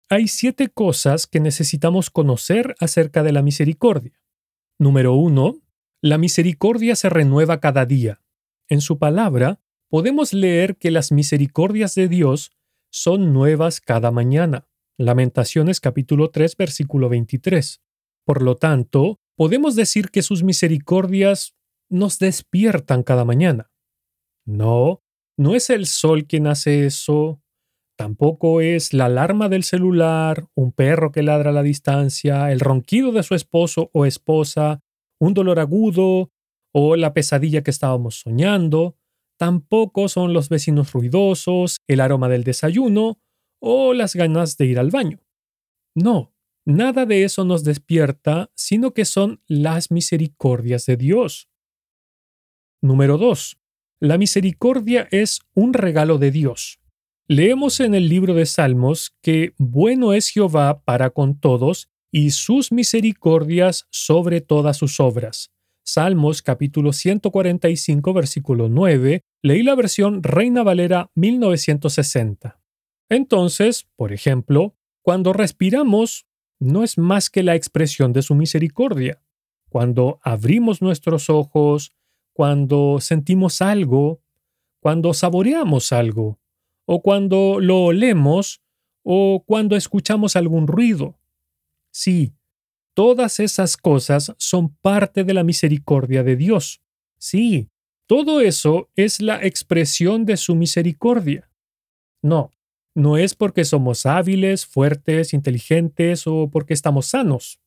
Hay 0.09 0.27
siete 0.27 0.69
cosas 0.69 1.25
que 1.25 1.39
necesitamos 1.39 2.11
conocer 2.11 2.75
acerca 2.79 3.23
de 3.23 3.31
la 3.31 3.41
misericordia. 3.41 4.21
Número 4.77 5.15
1. 5.15 5.55
La 6.03 6.17
misericordia 6.17 6.95
se 6.95 7.09
renueva 7.09 7.59
cada 7.59 7.85
día. 7.85 8.23
En 8.67 8.81
su 8.81 8.97
palabra, 8.97 9.61
podemos 9.87 10.33
leer 10.33 10.77
que 10.77 10.89
las 10.89 11.11
misericordias 11.11 11.93
de 11.93 12.07
Dios 12.07 12.53
son 12.89 13.33
nuevas 13.33 13.81
cada 13.81 14.09
mañana. 14.09 14.67
Lamentaciones 14.97 15.79
capítulo 15.79 16.31
3 16.31 16.57
versículo 16.57 17.07
23. 17.07 17.83
Por 18.25 18.41
lo 18.41 18.55
tanto, 18.55 19.19
podemos 19.35 19.75
decir 19.75 20.09
que 20.09 20.23
sus 20.23 20.41
misericordias 20.41 21.53
nos 21.87 22.17
despiertan 22.17 23.03
cada 23.03 23.23
mañana. 23.23 23.69
No, 24.43 25.03
no 25.37 25.53
es 25.53 25.69
el 25.69 25.85
sol 25.85 26.25
quien 26.25 26.47
hace 26.47 26.87
eso, 26.87 27.43
tampoco 27.95 28.61
es 28.61 28.93
la 28.93 29.05
alarma 29.05 29.49
del 29.49 29.63
celular, 29.63 30.47
un 30.55 30.71
perro 30.71 31.11
que 31.11 31.21
ladra 31.21 31.51
a 31.51 31.53
la 31.53 31.61
distancia, 31.61 32.51
el 32.51 32.59
ronquido 32.59 33.11
de 33.11 33.21
su 33.21 33.35
esposo 33.35 33.91
o 33.93 34.07
esposa, 34.07 34.81
un 35.21 35.33
dolor 35.33 35.59
agudo 35.59 36.31
o 36.73 36.95
la 36.97 37.13
pesadilla 37.13 37.63
que 37.63 37.71
estábamos 37.71 38.19
soñando, 38.19 38.97
tampoco 39.37 40.09
son 40.09 40.33
los 40.33 40.49
vecinos 40.49 40.91
ruidosos, 40.91 41.77
el 41.87 42.01
aroma 42.01 42.27
del 42.27 42.43
desayuno 42.43 43.21
o 43.59 43.93
las 43.93 44.15
ganas 44.15 44.57
de 44.57 44.65
ir 44.65 44.79
al 44.79 44.91
baño. 44.91 45.19
No, 45.95 46.31
Nada 46.65 47.07
de 47.07 47.23
eso 47.23 47.43
nos 47.43 47.63
despierta, 47.63 48.51
sino 48.55 48.93
que 48.93 49.05
son 49.05 49.41
las 49.47 49.89
misericordias 49.89 50.85
de 50.85 50.95
Dios. 50.95 51.49
Número 52.81 53.17
2. 53.17 53.57
La 53.99 54.17
misericordia 54.17 55.07
es 55.11 55.41
un 55.55 55.73
regalo 55.73 56.19
de 56.19 56.29
Dios. 56.29 56.79
Leemos 57.27 57.79
en 57.79 57.95
el 57.95 58.09
libro 58.09 58.35
de 58.35 58.45
Salmos 58.45 59.15
que 59.21 59.53
bueno 59.57 60.13
es 60.13 60.29
Jehová 60.29 60.83
para 60.83 61.09
con 61.09 61.39
todos 61.39 61.89
y 62.11 62.31
sus 62.31 62.71
misericordias 62.71 63.87
sobre 63.89 64.41
todas 64.41 64.77
sus 64.77 64.99
obras. 64.99 65.51
Salmos 65.83 66.41
capítulo 66.41 66.93
145 66.93 68.13
versículo 68.13 68.69
9, 68.69 69.21
leí 69.41 69.63
la 69.63 69.75
versión 69.75 70.21
Reina 70.21 70.61
Valera 70.61 71.09
1960. 71.15 72.61
Entonces, 73.09 73.87
por 73.95 74.13
ejemplo, 74.13 74.75
cuando 75.01 75.33
respiramos, 75.33 76.27
no 76.59 76.83
es 76.83 76.97
más 76.97 77.29
que 77.29 77.43
la 77.43 77.55
expresión 77.55 78.13
de 78.13 78.21
su 78.21 78.35
misericordia. 78.35 79.23
Cuando 79.69 80.19
abrimos 80.21 80.81
nuestros 80.81 81.29
ojos, 81.29 81.93
cuando 82.33 82.99
sentimos 82.99 83.61
algo, 83.61 84.21
cuando 84.79 85.13
saboreamos 85.13 85.91
algo, 85.91 86.39
o 86.85 87.01
cuando 87.01 87.59
lo 87.59 87.83
olemos, 87.83 88.61
o 89.03 89.43
cuando 89.45 89.75
escuchamos 89.75 90.35
algún 90.35 90.67
ruido. 90.67 91.20
Sí, 91.91 92.33
todas 92.93 93.39
esas 93.39 93.77
cosas 93.77 94.33
son 94.37 94.75
parte 94.75 95.23
de 95.23 95.33
la 95.33 95.43
misericordia 95.43 96.23
de 96.23 96.35
Dios. 96.35 96.81
Sí, 97.17 97.69
todo 98.07 98.41
eso 98.41 98.89
es 98.95 99.21
la 99.21 99.45
expresión 99.45 100.25
de 100.25 100.37
su 100.37 100.55
misericordia. 100.55 101.49
No, 102.21 102.51
no 102.93 103.17
es 103.17 103.35
porque 103.35 103.63
somos 103.63 104.05
hábiles, 104.05 104.65
fuertes, 104.65 105.33
inteligentes 105.33 106.27
o 106.27 106.49
porque 106.49 106.73
estamos 106.73 107.07
sanos. 107.07 107.59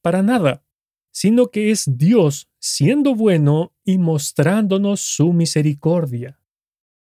Para 0.00 0.22
nada. 0.22 0.62
Sino 1.10 1.48
que 1.48 1.70
es 1.70 1.84
Dios 1.96 2.48
siendo 2.58 3.14
bueno 3.14 3.72
y 3.84 3.98
mostrándonos 3.98 5.00
su 5.00 5.32
misericordia. 5.32 6.40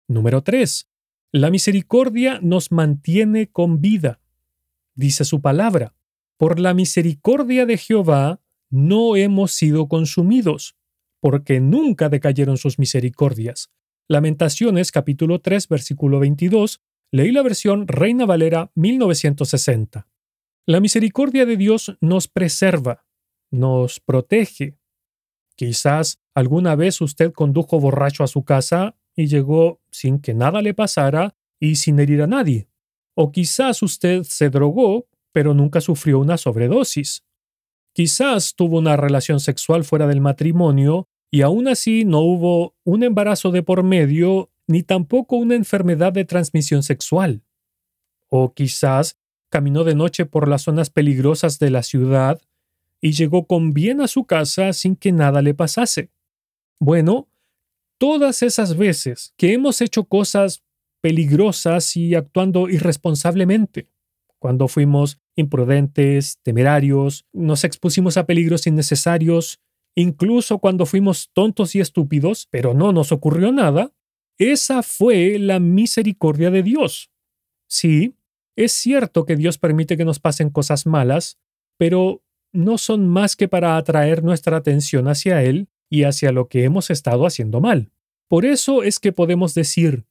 Número 0.07 0.43
3. 0.43 0.89
La 1.31 1.49
misericordia 1.49 2.39
nos 2.41 2.71
mantiene 2.71 3.47
con 3.47 3.79
vida. 3.79 4.19
Dice 4.95 5.23
su 5.23 5.39
palabra, 5.39 5.93
por 6.37 6.59
la 6.59 6.73
misericordia 6.73 7.65
de 7.65 7.77
Jehová 7.77 8.41
no 8.69 9.15
hemos 9.15 9.51
sido 9.53 9.87
consumidos, 9.87 10.75
porque 11.21 11.59
nunca 11.59 12.09
decayeron 12.09 12.57
sus 12.57 12.79
misericordias. 12.79 13.71
Lamentaciones 14.07 14.91
capítulo 14.91 15.39
3 15.41 15.67
versículo 15.67 16.19
22 16.19 16.81
Leí 17.11 17.31
la 17.31 17.43
versión 17.43 17.87
Reina 17.87 18.25
Valera 18.25 18.71
1960. 18.75 20.07
La 20.65 20.79
misericordia 20.79 21.45
de 21.45 21.55
Dios 21.55 21.95
nos 22.01 22.27
preserva, 22.27 23.05
nos 23.51 23.99
protege. 23.99 24.77
Quizás 25.55 26.19
alguna 26.33 26.75
vez 26.75 26.99
usted 27.01 27.31
condujo 27.31 27.79
borracho 27.79 28.23
a 28.23 28.27
su 28.27 28.43
casa 28.43 28.97
y 29.15 29.27
llegó 29.27 29.79
sin 29.91 30.19
que 30.19 30.33
nada 30.33 30.61
le 30.61 30.73
pasara 30.73 31.35
y 31.59 31.75
sin 31.75 31.99
herir 31.99 32.21
a 32.21 32.27
nadie. 32.27 32.67
O 33.13 33.31
quizás 33.31 33.81
usted 33.81 34.23
se 34.23 34.49
drogó, 34.49 35.07
pero 35.35 35.53
nunca 35.53 35.81
sufrió 35.81 36.19
una 36.19 36.37
sobredosis. 36.37 37.25
Quizás 37.91 38.55
tuvo 38.55 38.77
una 38.77 38.95
relación 38.95 39.41
sexual 39.41 39.83
fuera 39.83 40.07
del 40.07 40.21
matrimonio 40.21 41.09
y 41.29 41.41
aún 41.41 41.67
así 41.67 42.05
no 42.05 42.21
hubo 42.21 42.73
un 42.85 43.03
embarazo 43.03 43.51
de 43.51 43.61
por 43.61 43.83
medio 43.83 44.49
ni 44.65 44.81
tampoco 44.81 45.35
una 45.35 45.55
enfermedad 45.55 46.13
de 46.13 46.23
transmisión 46.23 46.83
sexual. 46.83 47.43
O 48.29 48.53
quizás 48.53 49.17
caminó 49.49 49.83
de 49.83 49.95
noche 49.95 50.25
por 50.25 50.47
las 50.47 50.61
zonas 50.61 50.89
peligrosas 50.89 51.59
de 51.59 51.69
la 51.69 51.83
ciudad 51.83 52.41
y 53.01 53.11
llegó 53.11 53.45
con 53.45 53.73
bien 53.73 53.99
a 53.99 54.07
su 54.07 54.23
casa 54.23 54.71
sin 54.71 54.95
que 54.95 55.11
nada 55.11 55.41
le 55.41 55.53
pasase. 55.53 56.11
Bueno, 56.79 57.27
todas 57.97 58.41
esas 58.41 58.77
veces 58.77 59.33
que 59.35 59.51
hemos 59.51 59.81
hecho 59.81 60.05
cosas 60.05 60.63
peligrosas 61.01 61.97
y 61.97 62.15
actuando 62.15 62.69
irresponsablemente, 62.69 63.89
cuando 64.39 64.69
fuimos 64.69 65.19
imprudentes, 65.35 66.39
temerarios, 66.43 67.25
nos 67.33 67.63
expusimos 67.63 68.17
a 68.17 68.25
peligros 68.25 68.67
innecesarios, 68.67 69.59
incluso 69.95 70.59
cuando 70.59 70.85
fuimos 70.85 71.29
tontos 71.33 71.75
y 71.75 71.79
estúpidos, 71.79 72.47
pero 72.49 72.73
no 72.73 72.91
nos 72.91 73.11
ocurrió 73.11 73.51
nada, 73.51 73.93
esa 74.37 74.83
fue 74.83 75.39
la 75.39 75.59
misericordia 75.59 76.51
de 76.51 76.63
Dios. 76.63 77.11
Sí, 77.67 78.15
es 78.55 78.71
cierto 78.71 79.25
que 79.25 79.35
Dios 79.35 79.57
permite 79.57 79.97
que 79.97 80.05
nos 80.05 80.19
pasen 80.19 80.49
cosas 80.49 80.85
malas, 80.85 81.37
pero 81.77 82.23
no 82.53 82.77
son 82.77 83.07
más 83.07 83.35
que 83.35 83.47
para 83.47 83.77
atraer 83.77 84.23
nuestra 84.23 84.57
atención 84.57 85.07
hacia 85.07 85.43
Él 85.43 85.67
y 85.89 86.03
hacia 86.03 86.31
lo 86.31 86.47
que 86.47 86.63
hemos 86.63 86.89
estado 86.89 87.25
haciendo 87.25 87.59
mal. 87.59 87.91
Por 88.27 88.45
eso 88.45 88.83
es 88.83 88.99
que 88.99 89.11
podemos 89.11 89.53
decir, 89.53 90.05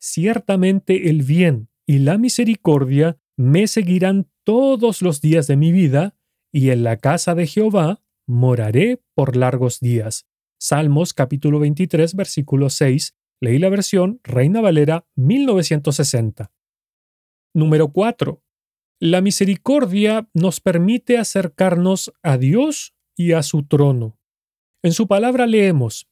ciertamente 0.00 1.10
el 1.10 1.22
bien 1.22 1.68
y 1.86 1.98
la 1.98 2.18
misericordia 2.18 3.18
me 3.36 3.66
seguirán 3.66 4.28
todos 4.48 5.02
los 5.02 5.20
días 5.20 5.46
de 5.46 5.58
mi 5.58 5.72
vida, 5.72 6.16
y 6.50 6.70
en 6.70 6.82
la 6.82 6.96
casa 6.96 7.34
de 7.34 7.46
Jehová 7.46 8.02
moraré 8.26 8.98
por 9.14 9.36
largos 9.36 9.78
días. 9.78 10.26
Salmos 10.58 11.12
capítulo 11.12 11.58
23 11.58 12.14
versículo 12.14 12.70
6. 12.70 13.14
Leí 13.42 13.58
la 13.58 13.68
versión 13.68 14.20
Reina 14.24 14.62
Valera 14.62 15.06
1960. 15.16 16.50
Número 17.52 17.92
4. 17.92 18.42
La 19.00 19.20
misericordia 19.20 20.30
nos 20.32 20.60
permite 20.60 21.18
acercarnos 21.18 22.14
a 22.22 22.38
Dios 22.38 22.94
y 23.18 23.32
a 23.32 23.42
su 23.42 23.64
trono. 23.64 24.18
En 24.82 24.94
su 24.94 25.06
palabra 25.06 25.46
leemos, 25.46 26.08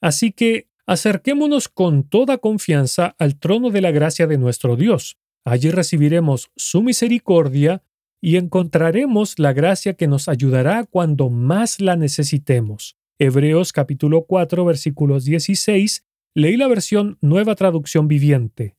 Así 0.00 0.30
que 0.30 0.70
acerquémonos 0.86 1.68
con 1.68 2.08
toda 2.08 2.38
confianza 2.38 3.16
al 3.18 3.40
trono 3.40 3.70
de 3.70 3.80
la 3.80 3.90
gracia 3.90 4.28
de 4.28 4.38
nuestro 4.38 4.76
Dios. 4.76 5.18
Allí 5.44 5.70
recibiremos 5.70 6.50
su 6.56 6.82
misericordia 6.82 7.82
y 8.20 8.36
encontraremos 8.36 9.38
la 9.38 9.52
gracia 9.52 9.94
que 9.94 10.06
nos 10.06 10.28
ayudará 10.28 10.84
cuando 10.84 11.30
más 11.30 11.80
la 11.80 11.96
necesitemos. 11.96 12.96
Hebreos 13.18 13.72
capítulo 13.72 14.24
4 14.26 14.64
versículos 14.64 15.24
16, 15.24 16.06
leí 16.34 16.56
la 16.56 16.68
versión 16.68 17.18
Nueva 17.20 17.54
Traducción 17.54 18.08
Viviente. 18.08 18.76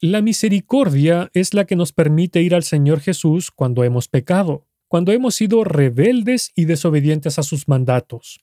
La 0.00 0.22
misericordia 0.22 1.30
es 1.34 1.54
la 1.54 1.64
que 1.64 1.76
nos 1.76 1.92
permite 1.92 2.42
ir 2.42 2.54
al 2.54 2.62
Señor 2.62 3.00
Jesús 3.00 3.50
cuando 3.50 3.82
hemos 3.84 4.08
pecado, 4.08 4.66
cuando 4.88 5.12
hemos 5.12 5.34
sido 5.34 5.64
rebeldes 5.64 6.52
y 6.54 6.66
desobedientes 6.66 7.38
a 7.38 7.42
sus 7.42 7.68
mandatos. 7.68 8.40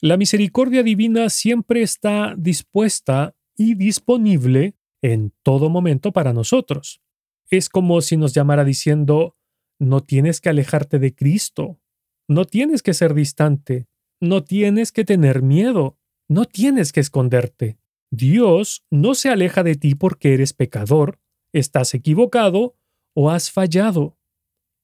La 0.00 0.16
misericordia 0.16 0.82
divina 0.82 1.28
siempre 1.28 1.82
está 1.82 2.34
dispuesta 2.36 3.34
y 3.56 3.74
disponible 3.74 4.74
en 5.02 5.32
todo 5.42 5.68
momento 5.68 6.12
para 6.12 6.32
nosotros. 6.32 7.02
Es 7.50 7.68
como 7.68 8.00
si 8.00 8.16
nos 8.16 8.32
llamara 8.32 8.64
diciendo, 8.64 9.36
no 9.78 10.02
tienes 10.02 10.40
que 10.40 10.48
alejarte 10.48 10.98
de 10.98 11.14
Cristo, 11.14 11.80
no 12.28 12.44
tienes 12.46 12.82
que 12.82 12.94
ser 12.94 13.14
distante, 13.14 13.88
no 14.20 14.44
tienes 14.44 14.92
que 14.92 15.04
tener 15.04 15.42
miedo, 15.42 15.98
no 16.28 16.44
tienes 16.44 16.92
que 16.92 17.00
esconderte. 17.00 17.78
Dios 18.10 18.84
no 18.90 19.14
se 19.14 19.28
aleja 19.28 19.62
de 19.62 19.74
ti 19.74 19.94
porque 19.94 20.34
eres 20.34 20.52
pecador, 20.52 21.18
estás 21.52 21.94
equivocado 21.94 22.76
o 23.14 23.30
has 23.30 23.50
fallado. 23.50 24.18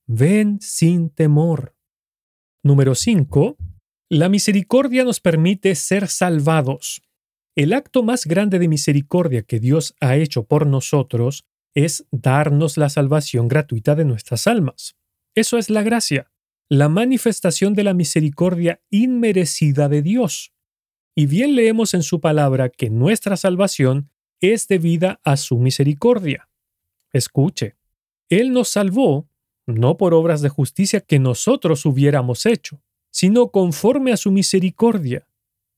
Ven 0.06 0.60
sin 0.60 1.10
temor. 1.10 1.76
Número 2.64 2.94
5. 2.94 3.56
La 4.10 4.28
misericordia 4.28 5.04
nos 5.04 5.20
permite 5.20 5.74
ser 5.74 6.08
salvados. 6.08 7.02
El 7.58 7.72
acto 7.72 8.04
más 8.04 8.24
grande 8.24 8.60
de 8.60 8.68
misericordia 8.68 9.42
que 9.42 9.58
Dios 9.58 9.96
ha 10.00 10.14
hecho 10.14 10.44
por 10.44 10.64
nosotros 10.64 11.44
es 11.74 12.06
darnos 12.12 12.76
la 12.76 12.88
salvación 12.88 13.48
gratuita 13.48 13.96
de 13.96 14.04
nuestras 14.04 14.46
almas. 14.46 14.96
Eso 15.34 15.58
es 15.58 15.68
la 15.68 15.82
gracia, 15.82 16.30
la 16.68 16.88
manifestación 16.88 17.74
de 17.74 17.82
la 17.82 17.94
misericordia 17.94 18.80
inmerecida 18.90 19.88
de 19.88 20.02
Dios. 20.02 20.52
Y 21.16 21.26
bien 21.26 21.56
leemos 21.56 21.94
en 21.94 22.04
su 22.04 22.20
palabra 22.20 22.68
que 22.68 22.90
nuestra 22.90 23.36
salvación 23.36 24.08
es 24.40 24.68
debida 24.68 25.20
a 25.24 25.36
su 25.36 25.58
misericordia. 25.58 26.48
Escuche, 27.12 27.76
Él 28.28 28.52
nos 28.52 28.68
salvó 28.68 29.28
no 29.66 29.96
por 29.96 30.14
obras 30.14 30.42
de 30.42 30.48
justicia 30.48 31.00
que 31.00 31.18
nosotros 31.18 31.84
hubiéramos 31.86 32.46
hecho, 32.46 32.80
sino 33.10 33.50
conforme 33.50 34.12
a 34.12 34.16
su 34.16 34.30
misericordia, 34.30 35.27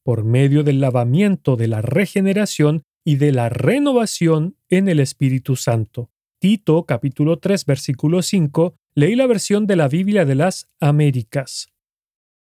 por 0.02 0.24
medio 0.24 0.62
del 0.62 0.80
lavamiento 0.80 1.56
de 1.56 1.68
la 1.68 1.82
regeneración 1.82 2.82
y 3.04 3.16
de 3.16 3.32
la 3.32 3.48
renovación 3.48 4.56
en 4.68 4.88
el 4.88 5.00
Espíritu 5.00 5.56
Santo. 5.56 6.10
Tito 6.38 6.84
capítulo 6.86 7.38
3 7.38 7.66
versículo 7.66 8.22
5, 8.22 8.74
leí 8.94 9.14
la 9.14 9.26
versión 9.26 9.66
de 9.66 9.76
la 9.76 9.88
Biblia 9.88 10.24
de 10.24 10.34
las 10.34 10.68
Américas. 10.80 11.68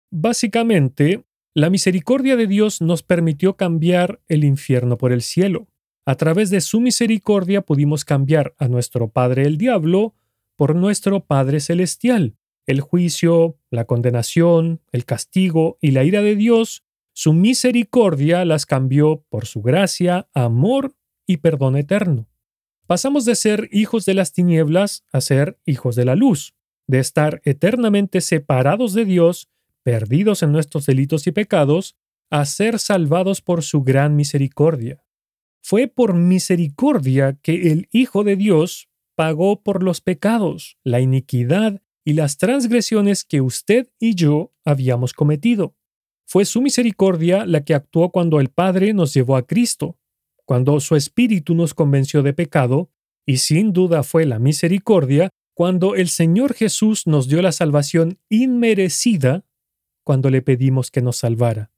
Básicamente, 0.09 1.25
la 1.53 1.69
misericordia 1.69 2.37
de 2.37 2.47
Dios 2.47 2.81
nos 2.81 3.03
permitió 3.03 3.57
cambiar 3.57 4.21
el 4.27 4.43
infierno 4.43 4.97
por 4.97 5.11
el 5.11 5.21
cielo. 5.21 5.67
A 6.05 6.15
través 6.15 6.49
de 6.49 6.61
su 6.61 6.79
misericordia 6.79 7.61
pudimos 7.61 8.05
cambiar 8.05 8.55
a 8.57 8.67
nuestro 8.67 9.09
Padre 9.09 9.43
el 9.43 9.57
diablo 9.57 10.15
por 10.55 10.75
nuestro 10.75 11.25
Padre 11.25 11.59
celestial. 11.59 12.35
El 12.65 12.79
juicio, 12.79 13.57
la 13.69 13.85
condenación, 13.85 14.81
el 14.91 15.05
castigo 15.05 15.77
y 15.81 15.91
la 15.91 16.03
ira 16.03 16.21
de 16.21 16.35
Dios, 16.35 16.83
su 17.13 17.33
misericordia 17.33 18.45
las 18.45 18.65
cambió 18.65 19.25
por 19.29 19.45
su 19.45 19.61
gracia, 19.61 20.29
amor 20.33 20.95
y 21.27 21.37
perdón 21.37 21.75
eterno. 21.75 22.27
Pasamos 22.87 23.25
de 23.25 23.35
ser 23.35 23.69
hijos 23.71 24.05
de 24.05 24.13
las 24.13 24.33
tinieblas 24.33 25.05
a 25.11 25.21
ser 25.21 25.59
hijos 25.65 25.95
de 25.95 26.05
la 26.05 26.15
luz, 26.15 26.55
de 26.87 26.99
estar 26.99 27.41
eternamente 27.45 28.21
separados 28.21 28.93
de 28.93 29.05
Dios 29.05 29.49
perdidos 29.83 30.43
en 30.43 30.51
nuestros 30.51 30.85
delitos 30.85 31.27
y 31.27 31.31
pecados, 31.31 31.95
a 32.29 32.45
ser 32.45 32.79
salvados 32.79 33.41
por 33.41 33.63
su 33.63 33.81
gran 33.81 34.15
misericordia. 34.15 35.03
Fue 35.61 35.87
por 35.87 36.13
misericordia 36.13 37.37
que 37.41 37.71
el 37.71 37.87
Hijo 37.91 38.23
de 38.23 38.35
Dios 38.35 38.89
pagó 39.15 39.61
por 39.61 39.83
los 39.83 40.01
pecados, 40.01 40.77
la 40.83 41.01
iniquidad 41.01 41.81
y 42.03 42.13
las 42.13 42.37
transgresiones 42.37 43.23
que 43.23 43.41
usted 43.41 43.91
y 43.99 44.15
yo 44.15 44.53
habíamos 44.65 45.13
cometido. 45.13 45.75
Fue 46.25 46.45
su 46.45 46.61
misericordia 46.61 47.45
la 47.45 47.63
que 47.63 47.73
actuó 47.73 48.11
cuando 48.11 48.39
el 48.39 48.49
Padre 48.49 48.93
nos 48.93 49.13
llevó 49.13 49.35
a 49.35 49.45
Cristo, 49.45 49.97
cuando 50.45 50.79
su 50.79 50.95
Espíritu 50.95 51.55
nos 51.55 51.73
convenció 51.73 52.23
de 52.23 52.33
pecado, 52.33 52.89
y 53.25 53.37
sin 53.37 53.73
duda 53.73 54.03
fue 54.03 54.25
la 54.25 54.39
misericordia 54.39 55.29
cuando 55.53 55.95
el 55.95 56.09
Señor 56.09 56.53
Jesús 56.53 57.07
nos 57.07 57.27
dio 57.27 57.41
la 57.41 57.51
salvación 57.51 58.19
inmerecida 58.29 59.45
cuando 60.03 60.29
le 60.29 60.41
pedimos 60.41 60.89
que 60.91 61.01
nos 61.01 61.17
salvara. 61.17 61.71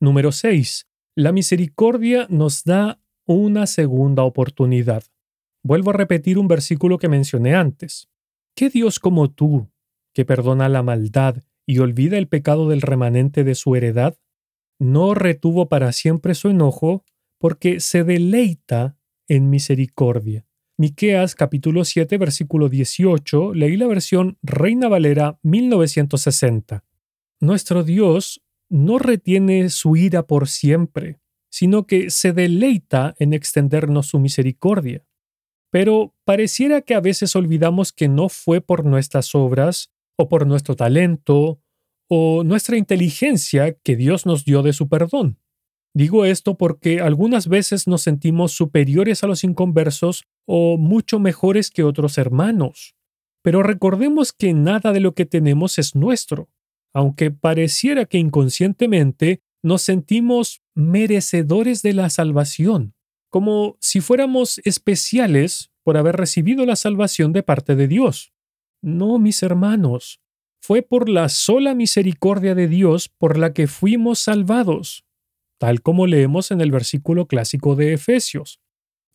Número 0.00 0.32
6. 0.32 0.86
La 1.16 1.32
misericordia 1.32 2.26
nos 2.28 2.64
da 2.64 3.00
una 3.26 3.66
segunda 3.66 4.22
oportunidad. 4.22 5.04
Vuelvo 5.62 5.90
a 5.90 5.94
repetir 5.94 6.38
un 6.38 6.48
versículo 6.48 6.98
que 6.98 7.08
mencioné 7.08 7.54
antes. 7.54 8.08
¿Qué 8.54 8.70
Dios 8.70 9.00
como 9.00 9.30
tú, 9.30 9.70
que 10.14 10.24
perdona 10.24 10.68
la 10.68 10.82
maldad 10.82 11.42
y 11.68 11.80
olvida 11.80 12.16
el 12.16 12.28
pecado 12.28 12.66
del 12.70 12.80
remanente 12.80 13.44
de 13.44 13.54
su 13.54 13.76
heredad, 13.76 14.16
no 14.80 15.12
retuvo 15.12 15.68
para 15.68 15.92
siempre 15.92 16.34
su 16.34 16.48
enojo 16.48 17.04
porque 17.38 17.78
se 17.80 18.04
deleita 18.04 18.96
en 19.28 19.50
misericordia? 19.50 20.46
Miqueas 20.78 21.34
capítulo 21.34 21.84
7 21.84 22.16
versículo 22.16 22.70
18, 22.70 23.52
leí 23.52 23.76
la 23.76 23.86
versión 23.86 24.38
Reina 24.42 24.88
Valera 24.88 25.38
1960. 25.42 26.84
Nuestro 27.38 27.84
Dios 27.84 28.42
no 28.70 28.98
retiene 28.98 29.68
su 29.68 29.94
ira 29.94 30.26
por 30.26 30.48
siempre, 30.48 31.20
sino 31.50 31.86
que 31.86 32.08
se 32.08 32.32
deleita 32.32 33.14
en 33.18 33.34
extendernos 33.34 34.06
su 34.06 34.18
misericordia. 34.18 35.04
Pero 35.70 36.14
pareciera 36.24 36.80
que 36.80 36.94
a 36.94 37.00
veces 37.00 37.36
olvidamos 37.36 37.92
que 37.92 38.08
no 38.08 38.30
fue 38.30 38.62
por 38.62 38.86
nuestras 38.86 39.34
obras, 39.34 39.92
o 40.18 40.28
por 40.28 40.46
nuestro 40.46 40.76
talento, 40.76 41.60
o 42.08 42.42
nuestra 42.44 42.76
inteligencia 42.76 43.72
que 43.72 43.96
Dios 43.96 44.26
nos 44.26 44.44
dio 44.44 44.62
de 44.62 44.72
su 44.72 44.88
perdón. 44.88 45.38
Digo 45.94 46.24
esto 46.24 46.56
porque 46.56 47.00
algunas 47.00 47.48
veces 47.48 47.86
nos 47.86 48.02
sentimos 48.02 48.52
superiores 48.52 49.24
a 49.24 49.26
los 49.26 49.44
inconversos 49.44 50.24
o 50.46 50.76
mucho 50.76 51.18
mejores 51.18 51.70
que 51.70 51.82
otros 51.82 52.18
hermanos. 52.18 52.94
Pero 53.42 53.62
recordemos 53.62 54.32
que 54.32 54.52
nada 54.52 54.92
de 54.92 55.00
lo 55.00 55.14
que 55.14 55.24
tenemos 55.24 55.78
es 55.78 55.94
nuestro 55.94 56.50
aunque 56.92 57.30
pareciera 57.30 58.06
que 58.06 58.18
inconscientemente 58.18 59.42
nos 59.62 59.82
sentimos 59.82 60.62
merecedores 60.74 61.82
de 61.82 61.92
la 61.92 62.10
salvación, 62.10 62.94
como 63.30 63.76
si 63.80 64.00
fuéramos 64.00 64.60
especiales 64.64 65.70
por 65.82 65.96
haber 65.96 66.16
recibido 66.16 66.64
la 66.66 66.76
salvación 66.76 67.32
de 67.32 67.42
parte 67.42 67.76
de 67.76 67.88
Dios. 67.88 68.32
No, 68.82 69.18
mis 69.18 69.42
hermanos, 69.42 70.20
fue 70.60 70.82
por 70.82 71.08
la 71.08 71.28
sola 71.28 71.74
misericordia 71.74 72.54
de 72.54 72.68
Dios 72.68 73.08
por 73.08 73.38
la 73.38 73.52
que 73.52 73.66
fuimos 73.66 74.18
salvados, 74.20 75.04
tal 75.58 75.82
como 75.82 76.06
leemos 76.06 76.50
en 76.50 76.60
el 76.60 76.70
versículo 76.70 77.26
clásico 77.26 77.74
de 77.74 77.94
Efesios. 77.94 78.60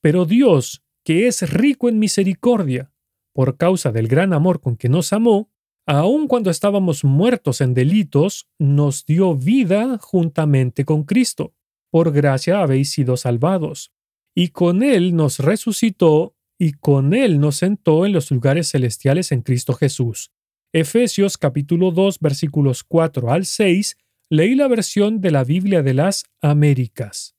Pero 0.01 0.25
Dios, 0.25 0.83
que 1.05 1.27
es 1.27 1.49
rico 1.51 1.89
en 1.89 1.99
misericordia, 1.99 2.91
por 3.33 3.57
causa 3.57 3.91
del 3.91 4.07
gran 4.07 4.33
amor 4.33 4.61
con 4.61 4.77
que 4.77 4.89
nos 4.89 5.13
amó, 5.13 5.49
aun 5.85 6.27
cuando 6.27 6.49
estábamos 6.49 7.03
muertos 7.03 7.61
en 7.61 7.73
delitos, 7.73 8.47
nos 8.59 9.05
dio 9.05 9.35
vida 9.35 9.97
juntamente 9.99 10.85
con 10.85 11.03
Cristo. 11.03 11.53
Por 11.89 12.11
gracia 12.11 12.61
habéis 12.61 12.91
sido 12.91 13.17
salvados. 13.17 13.91
Y 14.35 14.49
con 14.49 14.81
Él 14.81 15.15
nos 15.15 15.39
resucitó 15.39 16.35
y 16.57 16.73
con 16.73 17.13
Él 17.13 17.39
nos 17.39 17.57
sentó 17.57 18.05
en 18.05 18.13
los 18.13 18.31
lugares 18.31 18.69
celestiales 18.71 19.31
en 19.31 19.41
Cristo 19.41 19.73
Jesús. 19.73 20.31
Efesios 20.71 21.37
capítulo 21.37 21.91
2 21.91 22.19
versículos 22.19 22.83
4 22.83 23.31
al 23.31 23.45
6, 23.45 23.97
leí 24.29 24.55
la 24.55 24.67
versión 24.67 25.21
de 25.21 25.31
la 25.31 25.43
Biblia 25.43 25.83
de 25.83 25.93
las 25.93 26.25
Américas. 26.41 27.35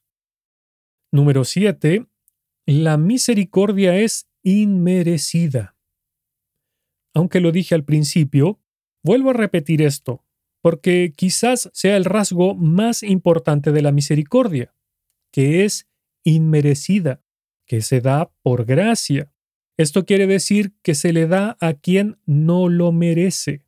Número 1.11 1.45
7. 1.45 2.07
La 2.67 2.97
misericordia 2.97 3.97
es 3.97 4.29
inmerecida. 4.43 5.77
Aunque 7.15 7.41
lo 7.41 7.53
dije 7.53 7.75
al 7.75 7.85
principio, 7.85 8.61
vuelvo 9.03 9.31
a 9.31 9.35
repetir 9.35 9.83
esto, 9.83 10.25
porque 10.61 11.13
quizás 11.15 11.71
sea 11.73 11.97
el 11.97 12.05
rasgo 12.05 12.55
más 12.55 13.03
importante 13.03 13.73
de 13.73 13.83
la 13.83 13.93
misericordia, 13.93 14.75
que 15.33 15.65
es 15.65 15.89
inmerecida, 16.25 17.24
que 17.67 17.83
se 17.83 18.01
da 18.01 18.31
por 18.43 18.65
gracia. 18.65 19.33
Esto 19.77 20.05
quiere 20.05 20.27
decir 20.27 20.73
que 20.83 20.95
se 20.95 21.13
le 21.13 21.27
da 21.27 21.57
a 21.61 21.75
quien 21.75 22.19
no 22.27 22.69
lo 22.69 22.93
merece. 22.93 23.65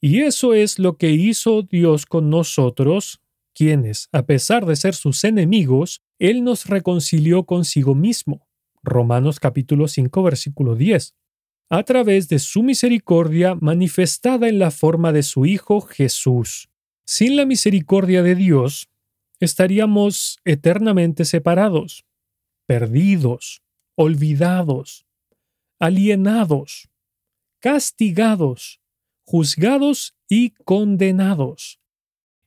Y 0.00 0.20
eso 0.20 0.54
es 0.54 0.78
lo 0.78 0.96
que 0.96 1.10
hizo 1.10 1.62
Dios 1.62 2.06
con 2.06 2.30
nosotros, 2.30 3.20
quienes, 3.54 4.08
a 4.12 4.24
pesar 4.24 4.66
de 4.66 4.76
ser 4.76 4.94
sus 4.94 5.24
enemigos, 5.24 6.02
Él 6.18 6.42
nos 6.42 6.66
reconcilió 6.66 7.44
consigo 7.44 7.94
mismo. 7.94 8.48
Romanos 8.82 9.38
capítulo 9.38 9.86
5 9.86 10.22
versículo 10.22 10.74
10 10.74 11.14
a 11.72 11.84
través 11.84 12.28
de 12.28 12.38
su 12.38 12.62
misericordia 12.62 13.54
manifestada 13.54 14.46
en 14.46 14.58
la 14.58 14.70
forma 14.70 15.10
de 15.10 15.22
su 15.22 15.46
Hijo 15.46 15.80
Jesús. 15.80 16.68
Sin 17.06 17.34
la 17.34 17.46
misericordia 17.46 18.22
de 18.22 18.34
Dios, 18.34 18.90
estaríamos 19.40 20.38
eternamente 20.44 21.24
separados, 21.24 22.04
perdidos, 22.66 23.62
olvidados, 23.96 25.06
alienados, 25.78 26.88
castigados, 27.60 28.80
juzgados 29.24 30.16
y 30.28 30.50
condenados. 30.50 31.80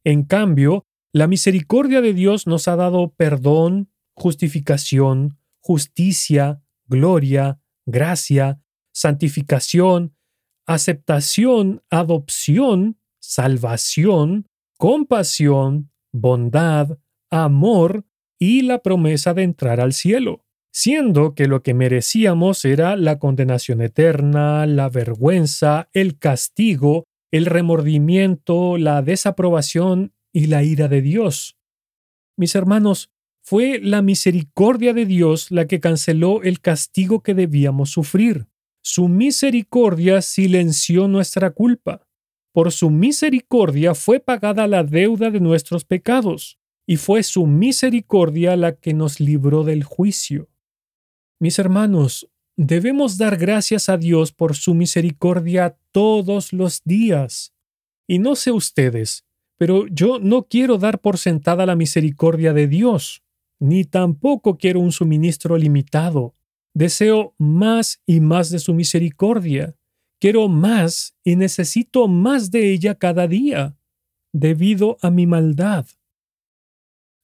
En 0.03 0.23
cambio, 0.23 0.85
la 1.11 1.27
misericordia 1.27 2.01
de 2.01 2.13
Dios 2.13 2.47
nos 2.47 2.67
ha 2.67 2.75
dado 2.75 3.13
perdón, 3.13 3.89
justificación, 4.13 5.37
justicia, 5.61 6.61
gloria, 6.87 7.59
gracia, 7.85 8.61
santificación, 8.91 10.15
aceptación, 10.65 11.83
adopción, 11.89 12.99
salvación, 13.19 14.47
compasión, 14.77 15.91
bondad, 16.11 16.97
amor 17.29 18.05
y 18.39 18.61
la 18.61 18.79
promesa 18.79 19.33
de 19.33 19.43
entrar 19.43 19.79
al 19.79 19.93
cielo, 19.93 20.45
siendo 20.71 21.35
que 21.35 21.47
lo 21.47 21.63
que 21.63 21.73
merecíamos 21.73 22.65
era 22.65 22.95
la 22.95 23.17
condenación 23.17 23.81
eterna, 23.81 24.65
la 24.65 24.89
vergüenza, 24.89 25.89
el 25.93 26.19
castigo, 26.19 27.05
el 27.31 27.45
remordimiento, 27.45 28.77
la 28.77 29.01
desaprobación 29.01 30.13
y 30.33 30.47
la 30.47 30.63
ira 30.63 30.87
de 30.87 31.01
Dios. 31.01 31.57
Mis 32.37 32.55
hermanos, 32.55 33.09
fue 33.41 33.79
la 33.79 34.01
misericordia 34.01 34.93
de 34.93 35.05
Dios 35.05 35.51
la 35.51 35.67
que 35.67 35.79
canceló 35.79 36.41
el 36.41 36.61
castigo 36.61 37.21
que 37.21 37.33
debíamos 37.35 37.91
sufrir. 37.91 38.47
Su 38.83 39.07
misericordia 39.07 40.21
silenció 40.21 41.07
nuestra 41.07 41.51
culpa. 41.51 42.07
Por 42.53 42.71
su 42.71 42.89
misericordia 42.89 43.95
fue 43.95 44.19
pagada 44.19 44.67
la 44.67 44.83
deuda 44.83 45.29
de 45.29 45.39
nuestros 45.39 45.85
pecados, 45.85 46.57
y 46.87 46.97
fue 46.97 47.23
su 47.23 47.47
misericordia 47.47 48.55
la 48.55 48.75
que 48.75 48.93
nos 48.93 49.19
libró 49.19 49.63
del 49.63 49.83
juicio. 49.83 50.49
Mis 51.39 51.59
hermanos, 51.59 52.29
debemos 52.55 53.17
dar 53.17 53.37
gracias 53.37 53.89
a 53.89 53.97
Dios 53.97 54.31
por 54.31 54.55
su 54.55 54.73
misericordia 54.73 55.77
todos 55.91 56.53
los 56.53 56.83
días. 56.83 57.53
Y 58.07 58.19
no 58.19 58.35
sé 58.35 58.51
ustedes, 58.51 59.25
pero 59.57 59.87
yo 59.87 60.19
no 60.19 60.43
quiero 60.47 60.77
dar 60.77 60.99
por 60.99 61.17
sentada 61.17 61.65
la 61.65 61.75
misericordia 61.75 62.53
de 62.53 62.67
Dios, 62.67 63.23
ni 63.59 63.83
tampoco 63.83 64.57
quiero 64.57 64.79
un 64.79 64.91
suministro 64.91 65.57
limitado. 65.57 66.35
Deseo 66.73 67.33
más 67.37 68.01
y 68.05 68.19
más 68.19 68.49
de 68.49 68.59
su 68.59 68.73
misericordia. 68.73 69.75
Quiero 70.19 70.47
más 70.47 71.15
y 71.23 71.35
necesito 71.35 72.07
más 72.07 72.51
de 72.51 72.71
ella 72.71 72.95
cada 72.95 73.27
día, 73.27 73.77
debido 74.33 74.97
a 75.01 75.09
mi 75.09 75.25
maldad. 75.25 75.85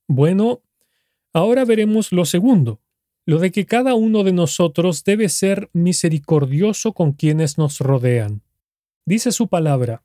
Bueno, 0.08 0.62
ahora 1.34 1.66
veremos 1.66 2.12
lo 2.12 2.26
segundo, 2.26 2.82
lo 3.26 3.40
de 3.40 3.52
que 3.52 3.66
cada 3.66 3.96
uno 3.96 4.24
de 4.24 4.34
nosotros 4.34 5.04
debe 5.04 5.30
ser 5.30 5.70
misericordioso 5.74 6.94
con 6.94 7.14
quienes 7.14 7.58
nos 7.58 7.80
rodean. 7.80 8.44
Dice 9.06 9.32
su 9.32 9.48
palabra, 9.48 10.04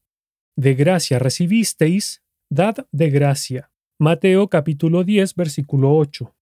de 0.57 0.75
gracia 0.75 1.19
recibisteis, 1.19 2.23
dad 2.49 2.87
de 2.93 3.11
gracia. 3.11 3.71
Mateo 3.99 4.49
capítulo 4.49 5.05
10, 5.05 5.35
versículo 5.35 5.97
8. 5.97 6.35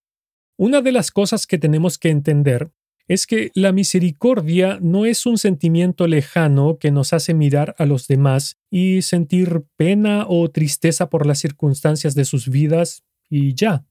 Una 0.56 0.82
de 0.82 0.92
las 0.92 1.10
cosas 1.10 1.46
que 1.46 1.58
tenemos 1.58 1.98
que 1.98 2.10
entender 2.10 2.70
es 3.06 3.26
que 3.26 3.50
la 3.54 3.72
misericordia 3.72 4.78
no 4.80 5.04
es 5.04 5.26
un 5.26 5.36
sentimiento 5.36 6.06
lejano 6.06 6.78
que 6.78 6.90
nos 6.90 7.12
hace 7.12 7.34
mirar 7.34 7.74
a 7.78 7.86
los 7.86 8.06
demás 8.06 8.56
y 8.70 9.02
sentir 9.02 9.64
pena 9.76 10.26
o 10.28 10.50
tristeza 10.50 11.10
por 11.10 11.26
las 11.26 11.38
circunstancias 11.38 12.14
de 12.14 12.24
sus 12.24 12.48
vidas 12.48 13.03
y 13.28 13.54
ya. 13.54 13.86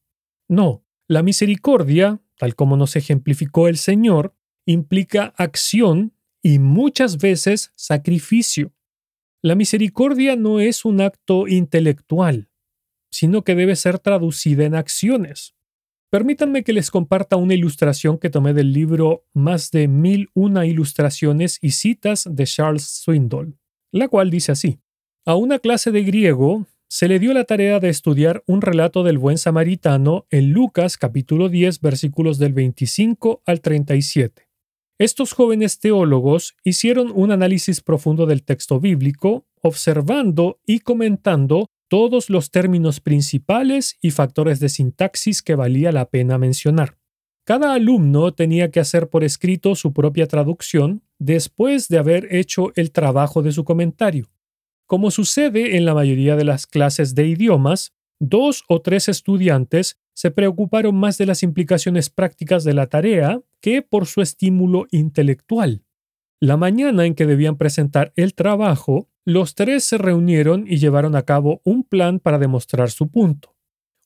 No, 0.48 0.86
la 1.08 1.24
misericordia, 1.24 2.22
tal 2.38 2.56
como 2.56 2.78
nos 2.78 2.96
ejemplificó 2.96 3.68
el 3.68 3.78
Señor, 3.78 4.36
implica 4.66 5.34
acción 5.38 6.14
y 6.42 6.60
muchas 6.60 7.18
veces 7.18 7.72
sacrificio. 7.76 8.74
La 9.42 9.56
misericordia 9.56 10.36
no 10.36 10.60
es 10.60 10.86
un 10.86 11.02
acto 11.02 11.48
intelectual, 11.48 12.50
sino 13.12 13.44
que 13.44 13.56
debe 13.56 13.76
ser 13.76 14.00
traducida 14.00 14.66
en 14.66 14.76
acciones. 14.76 15.56
Permítanme 16.10 16.64
que 16.64 16.74
les 16.74 16.92
comparta 16.92 17.38
una 17.38 17.56
ilustración 17.56 18.20
que 18.20 18.30
tomé 18.30 18.54
del 18.54 18.72
libro 18.72 19.26
Más 19.34 19.72
de 19.72 19.88
mil 19.88 20.30
una 20.34 20.66
ilustraciones 20.66 21.58
y 21.62 21.72
citas 21.72 22.28
de 22.30 22.46
Charles 22.46 22.84
Swindoll, 22.84 23.58
la 23.92 24.08
cual 24.08 24.30
dice 24.30 24.52
así. 24.52 24.80
A 25.26 25.36
una 25.36 25.60
clase 25.60 25.92
de 25.92 26.04
griego 26.04 26.68
se 26.94 27.08
le 27.08 27.18
dio 27.18 27.34
la 27.34 27.46
tarea 27.46 27.80
de 27.80 27.90
estudiar 27.90 28.44
un 28.46 28.62
relato 28.62 29.02
del 29.02 29.18
buen 29.18 29.40
samaritano 29.40 30.28
en 30.30 30.52
Lucas 30.52 30.96
capítulo 30.96 31.50
10 31.50 31.82
versículos 31.82 32.38
del 32.38 32.54
25 32.54 33.42
al 33.48 33.62
37. 33.62 34.48
Estos 35.00 35.34
jóvenes 35.34 35.80
teólogos 35.80 36.56
hicieron 36.64 37.12
un 37.12 37.32
análisis 37.32 37.82
profundo 37.82 38.28
del 38.28 38.44
texto 38.44 38.80
bíblico, 38.80 39.48
observando 39.64 40.60
y 40.68 40.82
comentando 40.82 41.66
todos 41.88 42.30
los 42.30 42.52
términos 42.52 43.00
principales 43.00 43.98
y 44.00 44.12
factores 44.12 44.60
de 44.60 44.70
sintaxis 44.70 45.42
que 45.42 45.56
valía 45.56 45.92
la 45.92 46.12
pena 46.12 46.38
mencionar. 46.38 47.00
Cada 47.44 47.74
alumno 47.74 48.36
tenía 48.36 48.70
que 48.70 48.80
hacer 48.80 49.10
por 49.10 49.24
escrito 49.24 49.74
su 49.74 49.94
propia 49.94 50.28
traducción 50.28 51.02
después 51.18 51.88
de 51.88 51.98
haber 51.98 52.36
hecho 52.36 52.72
el 52.76 52.92
trabajo 52.92 53.42
de 53.42 53.52
su 53.52 53.64
comentario. 53.64 54.33
Como 54.88 55.12
sucede 55.12 55.78
en 55.78 55.86
la 55.86 55.94
mayoría 55.94 56.36
de 56.36 56.44
las 56.44 56.68
clases 56.68 57.16
de 57.16 57.28
idiomas, 57.28 57.94
dos 58.20 58.64
o 58.68 58.82
tres 58.82 59.10
estudiantes 59.10 59.98
se 60.14 60.32
preocuparon 60.32 60.96
más 60.96 61.18
de 61.18 61.26
las 61.26 61.44
implicaciones 61.44 62.10
prácticas 62.10 62.64
de 62.64 62.74
la 62.74 62.88
tarea 62.88 63.42
que 63.62 63.82
por 63.82 64.06
su 64.06 64.22
estímulo 64.22 64.86
intelectual. 64.92 65.84
La 66.40 66.58
mañana 66.58 67.06
en 67.06 67.16
que 67.16 67.26
debían 67.26 67.58
presentar 67.58 68.12
el 68.16 68.34
trabajo, 68.34 69.10
los 69.26 69.56
tres 69.56 69.86
se 69.86 69.98
reunieron 69.98 70.66
y 70.68 70.78
llevaron 70.78 71.16
a 71.16 71.24
cabo 71.24 71.62
un 71.64 71.84
plan 71.84 72.20
para 72.20 72.38
demostrar 72.38 72.92
su 72.92 73.10
punto. 73.10 73.56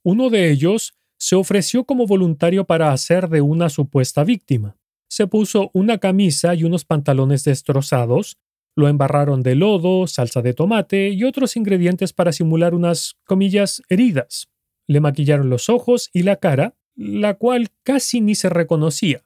Uno 0.03 0.29
de 0.29 0.51
ellos 0.51 0.93
se 1.17 1.35
ofreció 1.35 1.85
como 1.85 2.05
voluntario 2.05 2.65
para 2.65 2.91
hacer 2.91 3.27
de 3.29 3.41
una 3.41 3.69
supuesta 3.69 4.23
víctima. 4.23 4.77
Se 5.09 5.25
puso 5.25 5.71
una 5.73 5.97
camisa 5.97 6.53
y 6.53 6.63
unos 6.63 6.85
pantalones 6.85 7.43
destrozados, 7.43 8.37
lo 8.77 8.87
embarraron 8.87 9.41
de 9.41 9.55
lodo, 9.55 10.05
salsa 10.05 10.43
de 10.43 10.53
tomate 10.53 11.09
y 11.09 11.23
otros 11.23 11.57
ingredientes 11.57 12.13
para 12.13 12.31
simular 12.31 12.75
unas 12.75 13.17
comillas 13.25 13.81
heridas. 13.89 14.49
Le 14.87 14.99
maquillaron 14.99 15.49
los 15.49 15.67
ojos 15.67 16.11
y 16.13 16.21
la 16.21 16.35
cara, 16.35 16.75
la 16.95 17.33
cual 17.33 17.69
casi 17.81 18.21
ni 18.21 18.35
se 18.35 18.49
reconocía. 18.49 19.25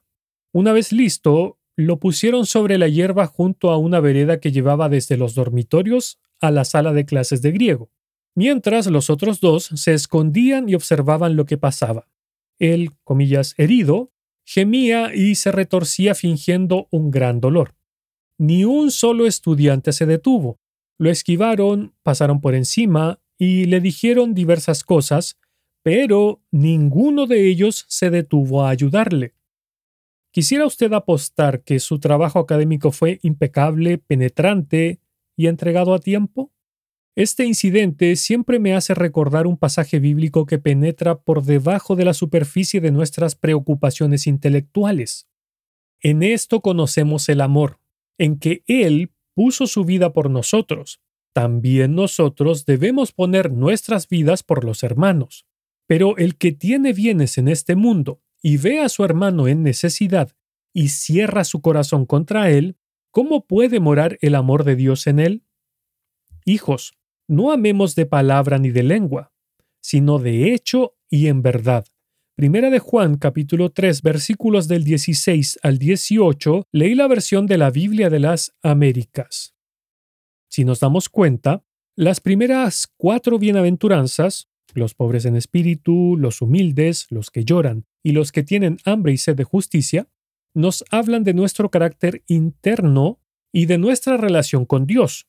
Una 0.54 0.72
vez 0.72 0.90
listo, 0.90 1.58
lo 1.76 1.98
pusieron 1.98 2.46
sobre 2.46 2.78
la 2.78 2.88
hierba 2.88 3.26
junto 3.26 3.70
a 3.70 3.76
una 3.76 4.00
vereda 4.00 4.40
que 4.40 4.52
llevaba 4.52 4.88
desde 4.88 5.18
los 5.18 5.34
dormitorios 5.34 6.18
a 6.40 6.50
la 6.50 6.64
sala 6.64 6.94
de 6.94 7.04
clases 7.04 7.42
de 7.42 7.52
griego, 7.52 7.90
mientras 8.34 8.86
los 8.86 9.10
otros 9.10 9.40
dos 9.40 9.64
se 9.74 9.92
escondían 9.92 10.70
y 10.70 10.74
observaban 10.74 11.36
lo 11.36 11.44
que 11.44 11.58
pasaba. 11.58 12.08
Él, 12.58 12.92
comillas, 13.04 13.54
herido, 13.58 14.12
gemía 14.46 15.14
y 15.14 15.34
se 15.34 15.52
retorcía 15.52 16.14
fingiendo 16.14 16.88
un 16.90 17.10
gran 17.10 17.38
dolor. 17.38 17.74
Ni 18.42 18.64
un 18.64 18.90
solo 18.90 19.28
estudiante 19.28 19.92
se 19.92 20.04
detuvo. 20.04 20.58
Lo 20.98 21.10
esquivaron, 21.10 21.94
pasaron 22.02 22.40
por 22.40 22.56
encima 22.56 23.20
y 23.38 23.66
le 23.66 23.80
dijeron 23.80 24.34
diversas 24.34 24.82
cosas, 24.82 25.38
pero 25.84 26.42
ninguno 26.50 27.28
de 27.28 27.48
ellos 27.48 27.84
se 27.88 28.10
detuvo 28.10 28.64
a 28.64 28.70
ayudarle. 28.70 29.36
¿Quisiera 30.32 30.66
usted 30.66 30.92
apostar 30.92 31.62
que 31.62 31.78
su 31.78 32.00
trabajo 32.00 32.40
académico 32.40 32.90
fue 32.90 33.20
impecable, 33.22 33.98
penetrante 33.98 34.98
y 35.36 35.46
entregado 35.46 35.94
a 35.94 36.00
tiempo? 36.00 36.50
Este 37.14 37.44
incidente 37.44 38.16
siempre 38.16 38.58
me 38.58 38.74
hace 38.74 38.94
recordar 38.94 39.46
un 39.46 39.56
pasaje 39.56 40.00
bíblico 40.00 40.46
que 40.46 40.58
penetra 40.58 41.20
por 41.20 41.44
debajo 41.44 41.94
de 41.94 42.06
la 42.06 42.14
superficie 42.14 42.80
de 42.80 42.90
nuestras 42.90 43.36
preocupaciones 43.36 44.26
intelectuales. 44.26 45.28
En 46.00 46.24
esto 46.24 46.60
conocemos 46.60 47.28
el 47.28 47.40
amor, 47.40 47.81
en 48.22 48.38
que 48.38 48.62
Él 48.68 49.10
puso 49.34 49.66
su 49.66 49.84
vida 49.84 50.12
por 50.12 50.30
nosotros. 50.30 51.00
También 51.34 51.96
nosotros 51.96 52.66
debemos 52.66 53.10
poner 53.10 53.50
nuestras 53.50 54.08
vidas 54.08 54.44
por 54.44 54.64
los 54.64 54.84
hermanos. 54.84 55.44
Pero 55.88 56.16
el 56.18 56.36
que 56.36 56.52
tiene 56.52 56.92
bienes 56.92 57.36
en 57.36 57.48
este 57.48 57.74
mundo 57.74 58.22
y 58.40 58.58
ve 58.58 58.78
a 58.78 58.88
su 58.88 59.04
hermano 59.04 59.48
en 59.48 59.64
necesidad 59.64 60.36
y 60.72 60.90
cierra 60.90 61.42
su 61.42 61.62
corazón 61.62 62.06
contra 62.06 62.48
él, 62.50 62.76
¿cómo 63.10 63.44
puede 63.44 63.80
morar 63.80 64.18
el 64.20 64.36
amor 64.36 64.62
de 64.62 64.76
Dios 64.76 65.08
en 65.08 65.18
él? 65.18 65.42
Hijos, 66.44 66.94
no 67.26 67.50
amemos 67.50 67.96
de 67.96 68.06
palabra 68.06 68.58
ni 68.58 68.70
de 68.70 68.84
lengua, 68.84 69.32
sino 69.80 70.20
de 70.20 70.54
hecho 70.54 70.94
y 71.10 71.26
en 71.26 71.42
verdad. 71.42 71.86
Primera 72.34 72.70
de 72.70 72.78
Juan 72.78 73.18
capítulo 73.18 73.68
3 73.68 74.00
versículos 74.00 74.66
del 74.66 74.84
16 74.84 75.58
al 75.62 75.78
18 75.78 76.66
leí 76.72 76.94
la 76.94 77.06
versión 77.06 77.46
de 77.46 77.58
la 77.58 77.70
Biblia 77.70 78.08
de 78.08 78.20
las 78.20 78.54
Américas. 78.62 79.54
Si 80.48 80.64
nos 80.64 80.80
damos 80.80 81.10
cuenta, 81.10 81.62
las 81.94 82.20
primeras 82.20 82.88
cuatro 82.96 83.38
bienaventuranzas, 83.38 84.48
los 84.72 84.94
pobres 84.94 85.26
en 85.26 85.36
espíritu, 85.36 86.16
los 86.16 86.40
humildes, 86.40 87.06
los 87.10 87.30
que 87.30 87.44
lloran 87.44 87.84
y 88.02 88.12
los 88.12 88.32
que 88.32 88.42
tienen 88.42 88.78
hambre 88.86 89.12
y 89.12 89.18
sed 89.18 89.36
de 89.36 89.44
justicia, 89.44 90.08
nos 90.54 90.86
hablan 90.90 91.24
de 91.24 91.34
nuestro 91.34 91.70
carácter 91.70 92.22
interno 92.28 93.20
y 93.52 93.66
de 93.66 93.76
nuestra 93.76 94.16
relación 94.16 94.64
con 94.64 94.86
Dios. 94.86 95.26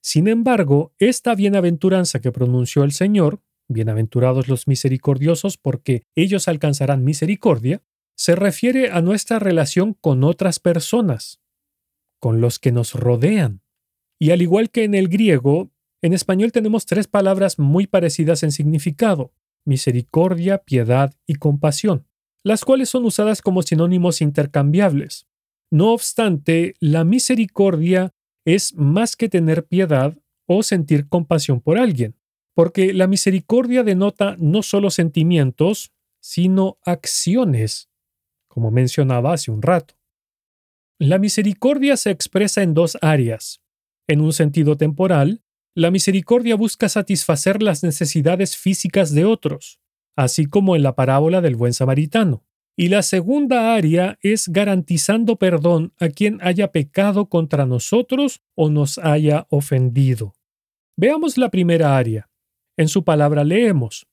Sin 0.00 0.26
embargo, 0.26 0.94
esta 0.98 1.34
bienaventuranza 1.34 2.20
que 2.22 2.32
pronunció 2.32 2.82
el 2.82 2.92
Señor, 2.92 3.42
bienaventurados 3.68 4.48
los 4.48 4.68
misericordiosos 4.68 5.56
porque 5.56 6.02
ellos 6.14 6.48
alcanzarán 6.48 7.04
misericordia, 7.04 7.82
se 8.16 8.34
refiere 8.34 8.90
a 8.90 9.02
nuestra 9.02 9.38
relación 9.38 9.94
con 9.94 10.24
otras 10.24 10.58
personas, 10.58 11.40
con 12.18 12.40
los 12.40 12.58
que 12.58 12.72
nos 12.72 12.94
rodean. 12.94 13.62
Y 14.18 14.30
al 14.30 14.42
igual 14.42 14.70
que 14.70 14.84
en 14.84 14.94
el 14.94 15.08
griego, 15.08 15.70
en 16.02 16.12
español 16.12 16.52
tenemos 16.52 16.86
tres 16.86 17.08
palabras 17.08 17.58
muy 17.58 17.86
parecidas 17.86 18.42
en 18.42 18.52
significado, 18.52 19.32
misericordia, 19.64 20.58
piedad 20.58 21.14
y 21.26 21.34
compasión, 21.34 22.06
las 22.42 22.64
cuales 22.64 22.88
son 22.88 23.04
usadas 23.04 23.42
como 23.42 23.62
sinónimos 23.62 24.20
intercambiables. 24.20 25.26
No 25.70 25.92
obstante, 25.92 26.74
la 26.80 27.04
misericordia 27.04 28.14
es 28.46 28.74
más 28.76 29.16
que 29.16 29.28
tener 29.28 29.66
piedad 29.66 30.16
o 30.46 30.62
sentir 30.62 31.08
compasión 31.08 31.60
por 31.60 31.76
alguien, 31.76 32.14
porque 32.56 32.94
la 32.94 33.06
misericordia 33.06 33.82
denota 33.82 34.34
no 34.38 34.62
solo 34.62 34.88
sentimientos, 34.88 35.92
sino 36.20 36.78
acciones, 36.86 37.90
como 38.48 38.70
mencionaba 38.70 39.34
hace 39.34 39.50
un 39.50 39.60
rato. 39.60 39.94
La 40.98 41.18
misericordia 41.18 41.98
se 41.98 42.10
expresa 42.10 42.62
en 42.62 42.72
dos 42.72 42.96
áreas. 43.02 43.60
En 44.08 44.22
un 44.22 44.32
sentido 44.32 44.78
temporal, 44.78 45.42
la 45.74 45.90
misericordia 45.90 46.56
busca 46.56 46.88
satisfacer 46.88 47.62
las 47.62 47.82
necesidades 47.82 48.56
físicas 48.56 49.12
de 49.12 49.26
otros, 49.26 49.78
así 50.16 50.46
como 50.46 50.76
en 50.76 50.82
la 50.82 50.96
parábola 50.96 51.42
del 51.42 51.56
buen 51.56 51.74
samaritano. 51.74 52.42
Y 52.74 52.88
la 52.88 53.02
segunda 53.02 53.74
área 53.74 54.18
es 54.22 54.48
garantizando 54.48 55.36
perdón 55.36 55.92
a 55.98 56.08
quien 56.08 56.38
haya 56.40 56.72
pecado 56.72 57.28
contra 57.28 57.66
nosotros 57.66 58.40
o 58.54 58.70
nos 58.70 58.96
haya 58.96 59.46
ofendido. 59.50 60.32
Veamos 60.96 61.36
la 61.36 61.50
primera 61.50 61.98
área. 61.98 62.30
En 62.76 62.88
su 62.88 63.04
palabra 63.04 63.44
leemos, 63.44 64.06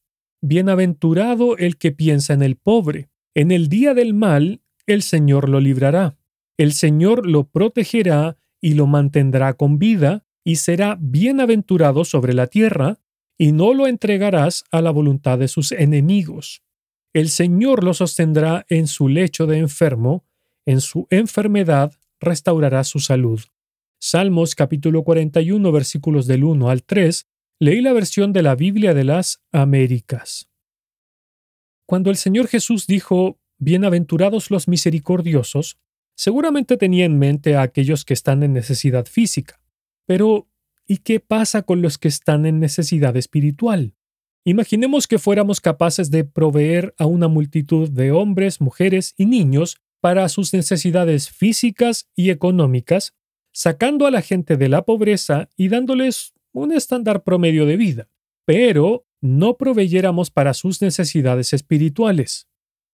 Bienaventurado 0.45 1.56
el 1.56 1.78
que 1.78 1.93
piensa 1.93 2.34
en 2.34 2.41
el 2.41 2.58
pobre. 2.58 3.10
En 3.34 3.52
el 3.52 3.69
día 3.69 3.93
del 3.93 4.13
mal, 4.13 4.62
el 4.86 5.02
Señor 5.02 5.47
lo 5.47 5.62
librará. 5.62 6.17
El 6.58 6.73
Señor 6.73 7.26
lo 7.26 7.45
protegerá 7.45 8.36
y 8.60 8.73
lo 8.73 8.86
mantendrá 8.86 9.54
con 9.54 9.80
vida, 9.80 10.26
y 10.43 10.58
será 10.58 10.97
bienaventurado 10.99 12.04
sobre 12.04 12.34
la 12.34 12.47
tierra, 12.47 12.99
y 13.38 13.54
no 13.54 13.73
lo 13.73 13.88
entregarás 13.88 14.65
a 14.69 14.82
la 14.82 14.91
voluntad 14.91 15.39
de 15.39 15.47
sus 15.47 15.71
enemigos. 15.71 16.62
El 17.13 17.30
Señor 17.30 17.84
lo 17.84 17.93
sostendrá 17.93 18.65
en 18.67 18.88
su 18.88 19.08
lecho 19.08 19.47
de 19.47 19.60
enfermo, 19.60 20.26
en 20.65 20.82
su 20.82 21.08
enfermedad 21.10 21.93
restaurará 22.19 22.84
su 22.84 22.99
salud. 22.99 23.39
Salmos 23.99 24.56
capítulo 24.56 25.04
41 25.04 25.71
versículos 25.71 26.28
del 26.28 26.43
1 26.43 26.69
al 26.69 26.84
3, 26.84 27.28
leí 27.63 27.80
la 27.80 27.93
versión 27.93 28.34
de 28.34 28.41
la 28.41 28.56
Biblia 28.56 28.93
de 28.93 29.06
las 29.06 29.41
Américas. 29.54 30.49
Cuando 31.86 32.10
el 32.10 32.17
Señor 32.17 32.47
Jesús 32.49 32.88
dijo, 32.88 33.39
Bienaventurados 33.58 34.52
los 34.52 34.67
misericordiosos, 34.67 35.78
seguramente 36.13 36.76
tenía 36.76 37.06
en 37.06 37.17
mente 37.17 37.56
a 37.56 37.62
aquellos 37.62 38.04
que 38.04 38.13
están 38.13 38.43
en 38.43 38.52
necesidad 38.52 39.06
física. 39.06 39.62
Pero, 40.06 40.49
¿y 40.86 40.97
qué 40.97 41.21
pasa 41.21 41.62
con 41.62 41.82
los 41.82 41.97
que 41.97 42.10
están 42.10 42.45
en 42.45 42.60
necesidad 42.60 43.15
espiritual? 43.15 43.95
Imaginemos 44.43 45.08
que 45.08 45.17
fuéramos 45.17 45.62
capaces 45.62 46.12
de 46.12 46.26
proveer 46.26 46.93
a 46.97 47.06
una 47.06 47.30
multitud 47.30 47.89
de 47.89 48.12
hombres, 48.12 48.60
mujeres 48.60 49.13
y 49.15 49.26
niños 49.26 49.78
para 50.02 50.28
sus 50.28 50.52
necesidades 50.54 51.30
físicas 51.30 52.10
y 52.13 52.30
económicas, 52.30 53.13
sacando 53.54 54.06
a 54.06 54.12
la 54.12 54.21
gente 54.21 54.58
de 54.58 54.67
la 54.67 54.82
pobreza 54.82 55.47
y 55.56 55.69
dándoles 55.69 56.34
un 56.54 56.72
estándar 56.72 57.24
promedio 57.24 57.66
de 57.66 57.78
vida, 57.78 58.10
pero 58.46 59.06
no 59.22 59.58
proveyéramos 59.58 60.32
para 60.32 60.54
sus 60.54 60.82
necesidades 60.82 61.54
espirituales. 61.54 62.48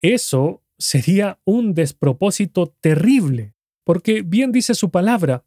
Eso 0.02 0.64
sería 0.78 1.40
un 1.44 1.74
despropósito 1.74 2.76
terrible, 2.80 3.56
porque 3.84 4.22
bien 4.22 4.52
dice 4.52 4.76
su 4.76 4.92
palabra, 4.92 5.44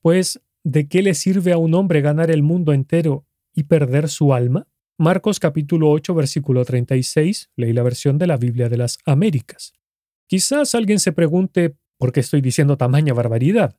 pues 0.00 0.40
¿de 0.62 0.88
qué 0.88 1.02
le 1.02 1.14
sirve 1.14 1.52
a 1.52 1.58
un 1.58 1.74
hombre 1.74 2.00
ganar 2.00 2.30
el 2.30 2.42
mundo 2.42 2.72
entero 2.72 3.26
y 3.54 3.64
perder 3.64 4.08
su 4.08 4.32
alma? 4.32 4.68
Marcos 4.98 5.40
capítulo 5.40 5.90
8 5.90 6.14
versículo 6.14 6.64
36, 6.64 7.50
leí 7.56 7.72
la 7.72 7.82
versión 7.82 8.18
de 8.18 8.26
la 8.26 8.36
Biblia 8.36 8.68
de 8.68 8.76
las 8.76 8.98
Américas. 9.06 9.72
Quizás 10.26 10.74
alguien 10.74 11.00
se 11.00 11.12
pregunte 11.12 11.74
por 11.98 12.12
qué 12.12 12.20
estoy 12.20 12.40
diciendo 12.40 12.76
tamaña 12.76 13.14
barbaridad. 13.14 13.76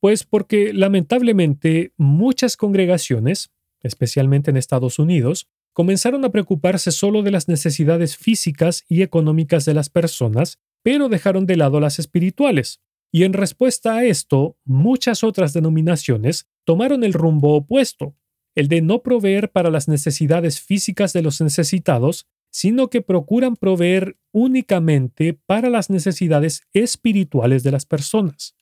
Pues 0.00 0.24
porque 0.24 0.72
lamentablemente 0.72 1.92
muchas 1.96 2.56
congregaciones, 2.56 3.50
especialmente 3.82 4.50
en 4.50 4.56
Estados 4.56 4.98
Unidos, 4.98 5.48
comenzaron 5.72 6.24
a 6.24 6.30
preocuparse 6.30 6.90
solo 6.90 7.22
de 7.22 7.30
las 7.30 7.48
necesidades 7.48 8.16
físicas 8.16 8.84
y 8.88 9.02
económicas 9.02 9.64
de 9.64 9.74
las 9.74 9.90
personas, 9.90 10.58
pero 10.82 11.08
dejaron 11.08 11.46
de 11.46 11.56
lado 11.56 11.80
las 11.80 11.98
espirituales. 11.98 12.80
Y 13.12 13.24
en 13.24 13.32
respuesta 13.32 13.96
a 13.96 14.04
esto, 14.04 14.56
muchas 14.64 15.22
otras 15.24 15.52
denominaciones 15.52 16.48
tomaron 16.64 17.04
el 17.04 17.12
rumbo 17.12 17.54
opuesto, 17.54 18.16
el 18.54 18.68
de 18.68 18.82
no 18.82 19.02
proveer 19.02 19.50
para 19.50 19.70
las 19.70 19.88
necesidades 19.88 20.60
físicas 20.60 21.12
de 21.12 21.22
los 21.22 21.40
necesitados, 21.40 22.26
sino 22.50 22.88
que 22.88 23.02
procuran 23.02 23.56
proveer 23.56 24.16
únicamente 24.32 25.34
para 25.34 25.70
las 25.70 25.90
necesidades 25.90 26.62
espirituales 26.72 27.62
de 27.62 27.72
las 27.72 27.86
personas. 27.86 28.54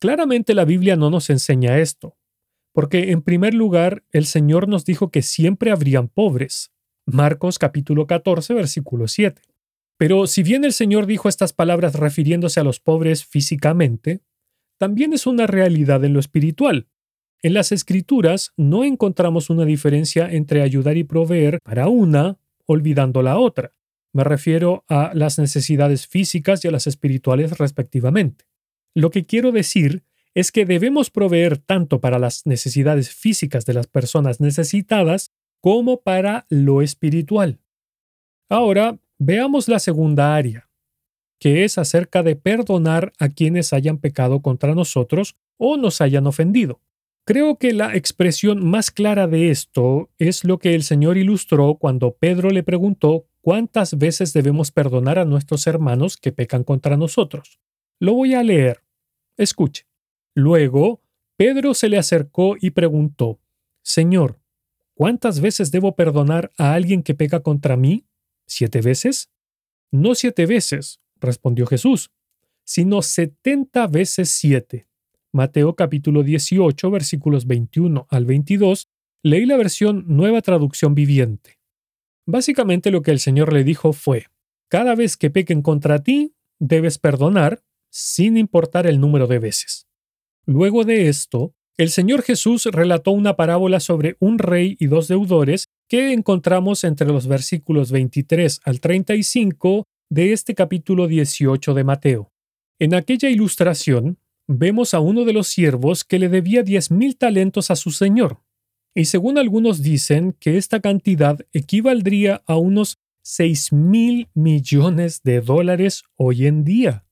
Claramente 0.00 0.54
la 0.54 0.64
Biblia 0.64 0.96
no 0.96 1.10
nos 1.10 1.30
enseña 1.30 1.78
esto, 1.78 2.16
porque 2.72 3.10
en 3.12 3.22
primer 3.22 3.54
lugar 3.54 4.04
el 4.12 4.26
Señor 4.26 4.68
nos 4.68 4.84
dijo 4.84 5.10
que 5.10 5.22
siempre 5.22 5.70
habrían 5.70 6.08
pobres. 6.08 6.72
Marcos 7.06 7.58
capítulo 7.58 8.06
14 8.06 8.54
versículo 8.54 9.08
7. 9.08 9.40
Pero 9.96 10.26
si 10.26 10.42
bien 10.42 10.64
el 10.64 10.72
Señor 10.72 11.06
dijo 11.06 11.28
estas 11.28 11.52
palabras 11.52 11.94
refiriéndose 11.94 12.60
a 12.60 12.64
los 12.64 12.80
pobres 12.80 13.24
físicamente, 13.24 14.22
también 14.78 15.12
es 15.12 15.26
una 15.26 15.46
realidad 15.46 16.04
en 16.04 16.12
lo 16.12 16.20
espiritual. 16.20 16.88
En 17.42 17.54
las 17.54 17.72
escrituras 17.72 18.52
no 18.56 18.84
encontramos 18.84 19.50
una 19.50 19.64
diferencia 19.64 20.28
entre 20.30 20.62
ayudar 20.62 20.96
y 20.96 21.04
proveer 21.04 21.58
para 21.62 21.88
una, 21.88 22.38
olvidando 22.66 23.22
la 23.22 23.38
otra. 23.38 23.72
Me 24.12 24.24
refiero 24.24 24.84
a 24.88 25.12
las 25.14 25.38
necesidades 25.38 26.06
físicas 26.06 26.64
y 26.64 26.68
a 26.68 26.70
las 26.70 26.86
espirituales 26.86 27.58
respectivamente. 27.58 28.46
Lo 28.94 29.10
que 29.10 29.26
quiero 29.26 29.52
decir 29.52 30.04
es 30.34 30.52
que 30.52 30.64
debemos 30.64 31.10
proveer 31.10 31.58
tanto 31.58 32.00
para 32.00 32.18
las 32.18 32.46
necesidades 32.46 33.10
físicas 33.10 33.66
de 33.66 33.74
las 33.74 33.86
personas 33.86 34.40
necesitadas 34.40 35.32
como 35.60 36.00
para 36.02 36.46
lo 36.48 36.82
espiritual. 36.82 37.60
Ahora, 38.48 38.98
veamos 39.18 39.68
la 39.68 39.78
segunda 39.78 40.34
área. 40.34 40.68
que 41.40 41.64
es 41.64 41.76
acerca 41.76 42.22
de 42.22 42.36
perdonar 42.36 43.12
a 43.18 43.28
quienes 43.28 43.72
hayan 43.74 43.98
pecado 43.98 44.40
contra 44.40 44.74
nosotros 44.74 45.36
o 45.58 45.76
nos 45.76 46.00
hayan 46.00 46.26
ofendido. 46.26 46.80
Creo 47.26 47.58
que 47.58 47.74
la 47.74 47.94
expresión 47.96 48.64
más 48.64 48.90
clara 48.90 49.26
de 49.26 49.50
esto 49.50 50.10
es 50.18 50.44
lo 50.44 50.58
que 50.58 50.74
el 50.74 50.82
Señor 50.82 51.18
ilustró 51.18 51.74
cuando 51.74 52.14
Pedro 52.16 52.50
le 52.50 52.62
preguntó 52.62 53.26
cuántas 53.42 53.98
veces 53.98 54.32
debemos 54.32 54.70
perdonar 54.70 55.18
a 55.18 55.26
nuestros 55.26 55.66
hermanos 55.66 56.16
que 56.16 56.32
pecan 56.32 56.64
contra 56.64 56.96
nosotros. 56.96 57.60
Lo 58.00 58.14
voy 58.14 58.34
a 58.34 58.42
leer. 58.42 58.84
Escuche. 59.36 59.86
Luego, 60.34 61.02
Pedro 61.36 61.74
se 61.74 61.88
le 61.88 61.98
acercó 61.98 62.56
y 62.60 62.70
preguntó, 62.70 63.40
Señor, 63.82 64.40
¿cuántas 64.94 65.40
veces 65.40 65.70
debo 65.70 65.96
perdonar 65.96 66.52
a 66.56 66.74
alguien 66.74 67.02
que 67.02 67.14
peca 67.14 67.40
contra 67.40 67.76
mí? 67.76 68.06
¿Siete 68.46 68.80
veces? 68.80 69.30
No 69.90 70.14
siete 70.14 70.46
veces, 70.46 71.00
respondió 71.20 71.66
Jesús, 71.66 72.10
sino 72.64 73.02
setenta 73.02 73.86
veces 73.86 74.30
siete. 74.30 74.86
Mateo 75.32 75.74
capítulo 75.74 76.22
18 76.22 76.90
versículos 76.90 77.46
21 77.46 78.06
al 78.08 78.24
22, 78.24 78.88
leí 79.22 79.46
la 79.46 79.56
versión 79.56 80.04
Nueva 80.06 80.42
Traducción 80.42 80.94
Viviente. 80.94 81.58
Básicamente 82.26 82.90
lo 82.90 83.02
que 83.02 83.10
el 83.10 83.18
Señor 83.18 83.52
le 83.52 83.64
dijo 83.64 83.92
fue, 83.92 84.26
cada 84.68 84.94
vez 84.94 85.16
que 85.16 85.30
pequen 85.30 85.62
contra 85.62 86.02
ti, 86.02 86.34
debes 86.58 86.98
perdonar, 86.98 87.62
sin 87.94 88.36
importar 88.36 88.88
el 88.88 88.98
número 88.98 89.28
de 89.28 89.38
veces. 89.38 89.86
Luego 90.46 90.82
de 90.82 91.08
esto, 91.08 91.54
el 91.76 91.90
Señor 91.90 92.22
Jesús 92.22 92.66
relató 92.66 93.12
una 93.12 93.36
parábola 93.36 93.78
sobre 93.78 94.16
un 94.18 94.38
rey 94.38 94.76
y 94.80 94.86
dos 94.86 95.06
deudores 95.06 95.68
que 95.88 96.12
encontramos 96.12 96.82
entre 96.82 97.06
los 97.06 97.28
versículos 97.28 97.92
23 97.92 98.60
al 98.64 98.80
35 98.80 99.86
de 100.10 100.32
este 100.32 100.56
capítulo 100.56 101.06
18 101.06 101.72
de 101.72 101.84
Mateo. 101.84 102.32
En 102.80 102.94
aquella 102.94 103.30
ilustración, 103.30 104.18
vemos 104.48 104.92
a 104.92 104.98
uno 104.98 105.24
de 105.24 105.32
los 105.32 105.46
siervos 105.46 106.02
que 106.02 106.18
le 106.18 106.28
debía 106.28 106.64
diez 106.64 106.90
mil 106.90 107.16
talentos 107.16 107.70
a 107.70 107.76
su 107.76 107.92
señor, 107.92 108.40
y 108.92 109.04
según 109.04 109.38
algunos 109.38 109.82
dicen 109.82 110.36
que 110.40 110.56
esta 110.56 110.80
cantidad 110.80 111.38
equivaldría 111.52 112.42
a 112.46 112.56
unos 112.56 112.98
seis 113.22 113.72
mil 113.72 114.28
millones 114.34 115.22
de 115.22 115.40
dólares 115.40 116.02
hoy 116.16 116.46
en 116.46 116.64
día. 116.64 117.03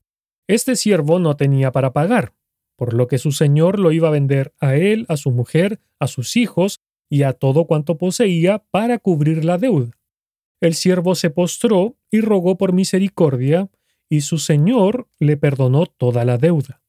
Este 0.49 0.77
siervo 0.77 1.19
no 1.19 1.37
tenía 1.37 1.73
para 1.73 1.93
pagar, 1.93 2.35
por 2.77 2.95
lo 2.95 3.07
que 3.07 3.19
su 3.19 3.33
señor 3.33 3.79
lo 3.79 3.93
iba 3.93 4.09
a 4.09 4.13
vender 4.13 4.55
a 4.61 4.75
él, 4.75 5.07
a 5.09 5.17
su 5.17 5.31
mujer, 5.31 5.81
a 5.99 6.07
sus 6.07 6.37
hijos 6.37 6.81
y 7.09 7.23
a 7.23 7.33
todo 7.33 7.67
cuanto 7.67 7.99
poseía 7.99 8.65
para 8.71 8.99
cubrir 8.99 9.45
la 9.45 9.59
deuda. 9.59 9.93
El 10.61 10.75
siervo 10.75 11.15
se 11.15 11.31
postró 11.31 11.97
y 12.11 12.21
rogó 12.21 12.57
por 12.57 12.73
misericordia, 12.73 13.69
y 14.09 14.21
su 14.21 14.39
señor 14.39 15.09
le 15.19 15.37
perdonó 15.37 15.87
toda 15.87 16.25
la 16.25 16.39
deuda. 16.39 16.83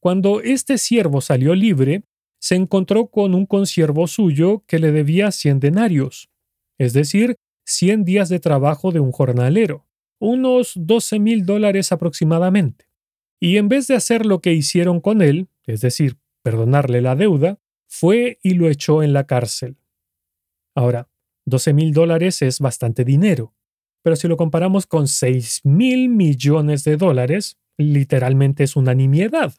Cuando 0.00 0.40
este 0.40 0.78
siervo 0.78 1.20
salió 1.20 1.54
libre, 1.54 2.04
se 2.38 2.54
encontró 2.54 3.08
con 3.08 3.34
un 3.34 3.46
consiervo 3.46 4.06
suyo 4.06 4.64
que 4.66 4.78
le 4.78 4.92
debía 4.92 5.30
cien 5.30 5.60
denarios, 5.60 6.30
es 6.78 6.92
decir, 6.92 7.36
cien 7.66 8.04
días 8.04 8.28
de 8.28 8.40
trabajo 8.40 8.92
de 8.92 9.00
un 9.00 9.12
jornalero, 9.12 9.86
unos 10.20 10.72
doce 10.76 11.18
mil 11.18 11.44
dólares 11.44 11.90
aproximadamente. 11.90 12.86
Y 13.40 13.56
en 13.56 13.68
vez 13.68 13.88
de 13.88 13.94
hacer 13.94 14.26
lo 14.26 14.40
que 14.40 14.52
hicieron 14.52 15.00
con 15.00 15.22
él, 15.22 15.48
es 15.66 15.80
decir, 15.80 16.18
perdonarle 16.42 17.00
la 17.00 17.16
deuda, 17.16 17.58
fue 17.88 18.38
y 18.42 18.54
lo 18.54 18.68
echó 18.68 19.02
en 19.02 19.12
la 19.12 19.26
cárcel. 19.26 19.76
Ahora, 20.76 21.08
doce 21.44 21.72
mil 21.72 21.92
dólares 21.92 22.42
es 22.42 22.60
bastante 22.60 23.04
dinero, 23.04 23.54
pero 24.02 24.14
si 24.14 24.28
lo 24.28 24.36
comparamos 24.36 24.86
con 24.86 25.08
seis 25.08 25.60
mil 25.64 26.08
millones 26.08 26.84
de 26.84 26.96
dólares, 26.96 27.58
literalmente 27.78 28.64
es 28.64 28.76
una 28.76 28.94
nimiedad. 28.94 29.54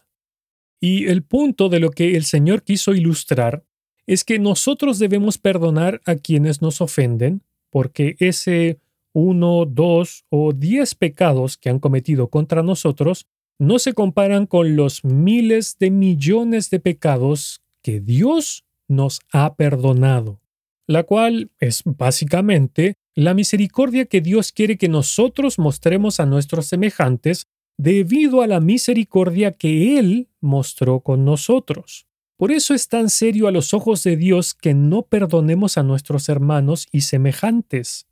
Y 0.80 1.08
el 1.08 1.24
punto 1.24 1.70
de 1.70 1.80
lo 1.80 1.92
que 1.92 2.16
el 2.16 2.24
Señor 2.24 2.64
quiso 2.64 2.94
ilustrar 2.94 3.64
es 4.08 4.24
que 4.24 4.40
nosotros 4.40 5.00
debemos 5.00 5.38
perdonar 5.38 6.02
a 6.06 6.16
quienes 6.16 6.62
nos 6.62 6.82
ofenden, 6.82 7.44
porque 7.70 8.16
ese 8.20 8.80
uno, 9.14 9.66
dos 9.66 10.26
o 10.30 10.54
diez 10.54 10.96
pecados 10.96 11.58
que 11.58 11.70
han 11.70 11.80
cometido 11.80 12.30
contra 12.30 12.64
nosotros 12.64 13.28
no 13.60 13.78
se 13.78 13.94
comparan 13.94 14.48
con 14.48 14.76
los 14.76 15.04
miles 15.04 15.78
de 15.80 15.92
millones 15.92 16.70
de 16.70 16.80
pecados 16.80 17.62
que 17.84 18.00
Dios 18.00 18.66
nos 18.88 19.20
ha 19.32 19.56
perdonado, 19.56 20.42
la 20.88 21.04
cual 21.04 21.52
es 21.60 21.84
básicamente 21.86 22.96
la 23.16 23.34
misericordia 23.34 24.06
que 24.06 24.22
Dios 24.22 24.52
quiere 24.52 24.78
que 24.78 24.90
nosotros 24.90 25.60
mostremos 25.60 26.20
a 26.20 26.26
nuestros 26.26 26.66
semejantes 26.68 27.48
debido 27.78 28.42
a 28.42 28.48
la 28.48 28.60
misericordia 28.60 29.52
que 29.52 29.98
Él 30.00 30.30
mostró 30.40 31.02
con 31.02 31.26
nosotros. 31.26 32.08
Por 32.38 32.52
eso 32.52 32.74
es 32.74 32.88
tan 32.88 33.10
serio 33.10 33.48
a 33.48 33.52
los 33.52 33.74
ojos 33.74 34.04
de 34.04 34.18
Dios 34.18 34.54
que 34.54 34.74
no 34.74 35.04
perdonemos 35.04 35.78
a 35.78 35.84
nuestros 35.84 36.30
hermanos 36.30 36.88
y 36.92 37.02
semejantes. 37.02 38.08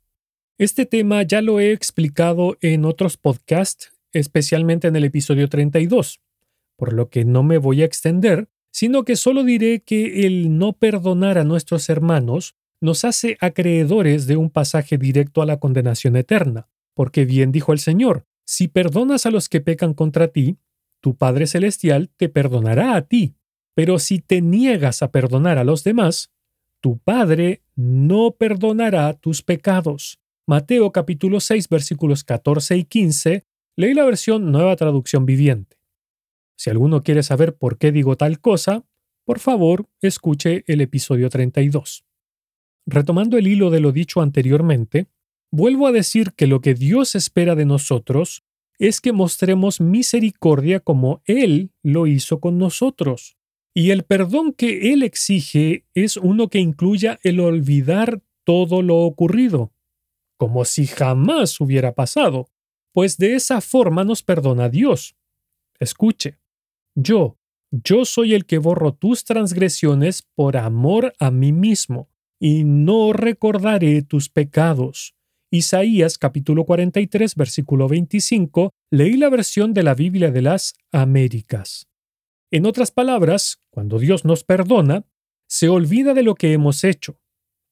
Este 0.60 0.84
tema 0.84 1.22
ya 1.22 1.40
lo 1.40 1.58
he 1.58 1.72
explicado 1.72 2.58
en 2.60 2.84
otros 2.84 3.16
podcasts, 3.16 3.94
especialmente 4.12 4.88
en 4.88 4.96
el 4.96 5.04
episodio 5.04 5.48
32, 5.48 6.20
por 6.76 6.92
lo 6.92 7.08
que 7.08 7.24
no 7.24 7.42
me 7.42 7.56
voy 7.56 7.80
a 7.80 7.86
extender, 7.86 8.50
sino 8.70 9.06
que 9.06 9.16
solo 9.16 9.42
diré 9.42 9.80
que 9.80 10.26
el 10.26 10.58
no 10.58 10.74
perdonar 10.74 11.38
a 11.38 11.44
nuestros 11.44 11.88
hermanos 11.88 12.56
nos 12.78 13.06
hace 13.06 13.38
acreedores 13.40 14.26
de 14.26 14.36
un 14.36 14.50
pasaje 14.50 14.98
directo 14.98 15.40
a 15.40 15.46
la 15.46 15.58
condenación 15.58 16.14
eterna, 16.14 16.68
porque 16.92 17.24
bien 17.24 17.52
dijo 17.52 17.72
el 17.72 17.78
Señor, 17.78 18.26
si 18.44 18.68
perdonas 18.68 19.24
a 19.24 19.30
los 19.30 19.48
que 19.48 19.62
pecan 19.62 19.94
contra 19.94 20.28
ti, 20.28 20.58
tu 21.00 21.16
Padre 21.16 21.46
Celestial 21.46 22.10
te 22.18 22.28
perdonará 22.28 22.96
a 22.96 23.00
ti. 23.06 23.34
Pero 23.74 23.98
si 23.98 24.18
te 24.18 24.42
niegas 24.42 25.02
a 25.02 25.10
perdonar 25.10 25.56
a 25.56 25.64
los 25.64 25.84
demás, 25.84 26.30
tu 26.82 26.98
Padre 26.98 27.62
no 27.76 28.32
perdonará 28.32 29.14
tus 29.14 29.40
pecados. 29.40 30.19
Mateo 30.46 30.92
capítulo 30.92 31.40
6 31.40 31.68
versículos 31.68 32.24
14 32.24 32.76
y 32.76 32.84
15, 32.84 33.44
leí 33.76 33.94
la 33.94 34.04
versión 34.04 34.50
Nueva 34.50 34.76
Traducción 34.76 35.26
Viviente. 35.26 35.78
Si 36.58 36.70
alguno 36.70 37.02
quiere 37.02 37.22
saber 37.22 37.56
por 37.56 37.78
qué 37.78 37.92
digo 37.92 38.16
tal 38.16 38.40
cosa, 38.40 38.84
por 39.24 39.38
favor, 39.38 39.88
escuche 40.00 40.64
el 40.66 40.80
episodio 40.80 41.30
32. 41.30 42.04
Retomando 42.86 43.38
el 43.38 43.46
hilo 43.46 43.70
de 43.70 43.80
lo 43.80 43.92
dicho 43.92 44.20
anteriormente, 44.20 45.08
Vuelvo 45.52 45.88
a 45.88 45.92
decir 45.92 46.32
que 46.36 46.46
lo 46.46 46.60
que 46.60 46.74
Dios 46.74 47.16
espera 47.16 47.56
de 47.56 47.64
nosotros 47.64 48.44
es 48.78 49.00
que 49.00 49.12
mostremos 49.12 49.80
misericordia 49.80 50.78
como 50.78 51.22
Él 51.24 51.72
lo 51.82 52.06
hizo 52.06 52.38
con 52.38 52.56
nosotros. 52.56 53.36
Y 53.74 53.90
el 53.90 54.04
perdón 54.04 54.52
que 54.52 54.92
Él 54.92 55.02
exige 55.02 55.84
es 55.92 56.16
uno 56.16 56.48
que 56.48 56.60
incluya 56.60 57.18
el 57.24 57.40
olvidar 57.40 58.22
todo 58.44 58.80
lo 58.82 58.98
ocurrido, 58.98 59.72
como 60.40 60.64
si 60.64 60.86
jamás 60.86 61.60
hubiera 61.60 61.92
pasado, 61.92 62.48
pues 62.94 63.18
de 63.18 63.34
esa 63.34 63.60
forma 63.60 64.04
nos 64.04 64.22
perdona 64.22 64.70
Dios. 64.70 65.14
Escuche, 65.78 66.38
yo, 66.94 67.36
yo 67.70 68.06
soy 68.06 68.32
el 68.32 68.46
que 68.46 68.56
borro 68.56 68.94
tus 68.94 69.24
transgresiones 69.24 70.22
por 70.34 70.56
amor 70.56 71.12
a 71.18 71.30
mí 71.30 71.52
mismo, 71.52 72.08
y 72.40 72.64
no 72.64 73.12
recordaré 73.12 74.00
tus 74.00 74.30
pecados. 74.30 75.14
Isaías 75.50 76.16
capítulo 76.16 76.64
43 76.64 77.34
versículo 77.34 77.86
25, 77.86 78.70
leí 78.90 79.18
la 79.18 79.28
versión 79.28 79.74
de 79.74 79.82
la 79.82 79.94
Biblia 79.94 80.30
de 80.30 80.40
las 80.40 80.72
Américas. 80.90 81.86
En 82.50 82.64
otras 82.64 82.90
palabras, 82.92 83.60
cuando 83.68 83.98
Dios 83.98 84.24
nos 84.24 84.42
perdona, 84.42 85.04
se 85.46 85.68
olvida 85.68 86.14
de 86.14 86.22
lo 86.22 86.34
que 86.34 86.54
hemos 86.54 86.82
hecho. 86.82 87.20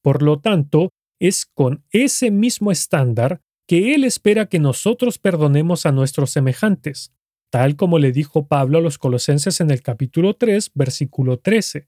Por 0.03 0.21
lo 0.21 0.39
tanto, 0.39 0.91
es 1.19 1.45
con 1.45 1.83
ese 1.91 2.31
mismo 2.31 2.71
estándar 2.71 3.41
que 3.67 3.93
Él 3.93 4.03
espera 4.03 4.47
que 4.47 4.59
nosotros 4.59 5.19
perdonemos 5.19 5.85
a 5.85 5.91
nuestros 5.91 6.31
semejantes, 6.31 7.13
tal 7.51 7.75
como 7.75 7.99
le 7.99 8.11
dijo 8.11 8.47
Pablo 8.47 8.79
a 8.79 8.81
los 8.81 8.97
colosenses 8.97 9.61
en 9.61 9.69
el 9.69 9.81
capítulo 9.81 10.35
3, 10.35 10.71
versículo 10.73 11.37
13. 11.39 11.87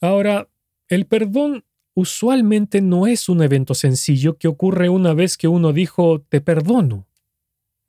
Ahora, 0.00 0.50
el 0.88 1.06
perdón 1.06 1.64
usualmente 1.94 2.80
no 2.80 3.06
es 3.06 3.28
un 3.28 3.42
evento 3.42 3.74
sencillo 3.74 4.38
que 4.38 4.48
ocurre 4.48 4.88
una 4.88 5.14
vez 5.14 5.36
que 5.36 5.48
uno 5.48 5.72
dijo 5.72 6.22
te 6.22 6.40
perdono. 6.40 7.06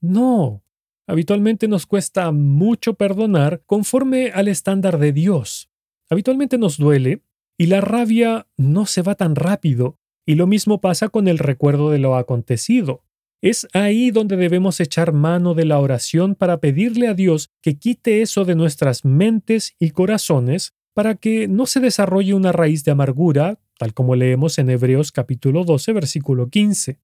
No, 0.01 0.63
habitualmente 1.07 1.67
nos 1.67 1.85
cuesta 1.85 2.31
mucho 2.31 2.93
perdonar 2.93 3.63
conforme 3.65 4.29
al 4.29 4.47
estándar 4.47 4.99
de 4.99 5.11
Dios. 5.11 5.71
Habitualmente 6.09 6.57
nos 6.57 6.77
duele 6.77 7.23
y 7.57 7.67
la 7.67 7.81
rabia 7.81 8.47
no 8.57 8.85
se 8.85 9.01
va 9.01 9.15
tan 9.15 9.35
rápido, 9.35 9.99
y 10.25 10.35
lo 10.35 10.47
mismo 10.47 10.81
pasa 10.81 11.09
con 11.09 11.27
el 11.27 11.37
recuerdo 11.37 11.91
de 11.91 11.99
lo 11.99 12.15
acontecido. 12.15 13.03
Es 13.41 13.67
ahí 13.73 14.11
donde 14.11 14.37
debemos 14.37 14.79
echar 14.79 15.13
mano 15.13 15.53
de 15.53 15.65
la 15.65 15.79
oración 15.79 16.35
para 16.35 16.59
pedirle 16.59 17.07
a 17.07 17.13
Dios 17.13 17.51
que 17.61 17.77
quite 17.77 18.21
eso 18.21 18.45
de 18.45 18.55
nuestras 18.55 19.05
mentes 19.05 19.75
y 19.79 19.91
corazones 19.91 20.73
para 20.93 21.15
que 21.15 21.47
no 21.47 21.65
se 21.65 21.79
desarrolle 21.79 22.33
una 22.33 22.51
raíz 22.51 22.83
de 22.83 22.91
amargura 22.91 23.59
tal 23.77 23.93
como 23.93 24.15
leemos 24.15 24.57
en 24.57 24.69
Hebreos 24.69 25.11
capítulo 25.11 25.65
12, 25.65 25.91
versículo 25.91 26.49
15. 26.49 26.97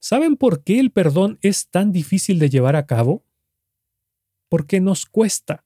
¿Saben 0.00 0.36
por 0.36 0.64
qué 0.64 0.80
el 0.80 0.90
perdón 0.90 1.38
es 1.42 1.68
tan 1.68 1.92
difícil 1.92 2.38
de 2.38 2.48
llevar 2.48 2.76
a 2.76 2.86
cabo? 2.86 3.24
porque 4.54 4.80
nos 4.80 5.04
cuesta. 5.04 5.64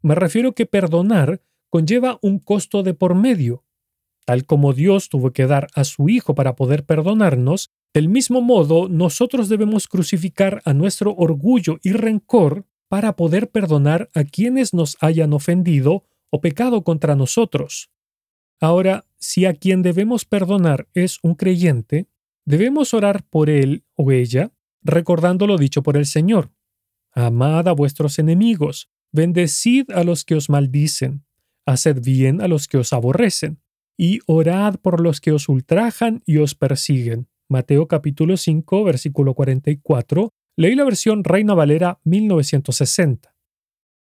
Me 0.00 0.14
refiero 0.14 0.54
que 0.54 0.64
perdonar 0.64 1.42
conlleva 1.68 2.20
un 2.22 2.38
costo 2.38 2.84
de 2.84 2.94
por 2.94 3.16
medio. 3.16 3.64
Tal 4.26 4.44
como 4.44 4.72
Dios 4.72 5.08
tuvo 5.08 5.32
que 5.32 5.46
dar 5.46 5.68
a 5.74 5.84
su 5.84 6.08
Hijo 6.08 6.34
para 6.34 6.56
poder 6.56 6.84
perdonarnos, 6.84 7.70
del 7.94 8.08
mismo 8.08 8.42
modo 8.42 8.88
nosotros 8.88 9.48
debemos 9.48 9.86
crucificar 9.86 10.60
a 10.64 10.74
nuestro 10.74 11.14
orgullo 11.14 11.78
y 11.82 11.92
rencor 11.92 12.66
para 12.88 13.14
poder 13.14 13.48
perdonar 13.50 14.10
a 14.14 14.24
quienes 14.24 14.74
nos 14.74 14.96
hayan 15.00 15.32
ofendido 15.32 16.04
o 16.30 16.40
pecado 16.40 16.82
contra 16.82 17.14
nosotros. 17.14 17.90
Ahora, 18.60 19.06
si 19.18 19.44
a 19.44 19.54
quien 19.54 19.82
debemos 19.82 20.24
perdonar 20.24 20.88
es 20.92 21.18
un 21.22 21.36
creyente, 21.36 22.08
debemos 22.44 22.94
orar 22.94 23.24
por 23.28 23.48
él 23.48 23.84
o 23.94 24.10
ella, 24.10 24.50
recordando 24.82 25.46
lo 25.46 25.56
dicho 25.56 25.82
por 25.82 25.96
el 25.96 26.06
Señor. 26.06 26.50
Amad 27.12 27.68
a 27.68 27.72
vuestros 27.72 28.18
enemigos, 28.18 28.90
bendecid 29.12 29.90
a 29.92 30.02
los 30.02 30.24
que 30.24 30.34
os 30.34 30.50
maldicen, 30.50 31.24
haced 31.64 32.02
bien 32.02 32.40
a 32.40 32.48
los 32.48 32.66
que 32.66 32.78
os 32.78 32.92
aborrecen, 32.92 33.60
y 33.96 34.20
orad 34.26 34.76
por 34.76 35.00
los 35.00 35.20
que 35.20 35.32
os 35.32 35.48
ultrajan 35.48 36.22
y 36.26 36.38
os 36.38 36.54
persiguen. 36.54 37.28
Mateo 37.48 37.86
capítulo 37.86 38.36
5, 38.36 38.84
versículo 38.84 39.34
44, 39.34 40.32
leí 40.56 40.74
la 40.74 40.84
versión 40.84 41.24
Reina 41.24 41.54
Valera 41.54 42.00
1960. 42.04 43.34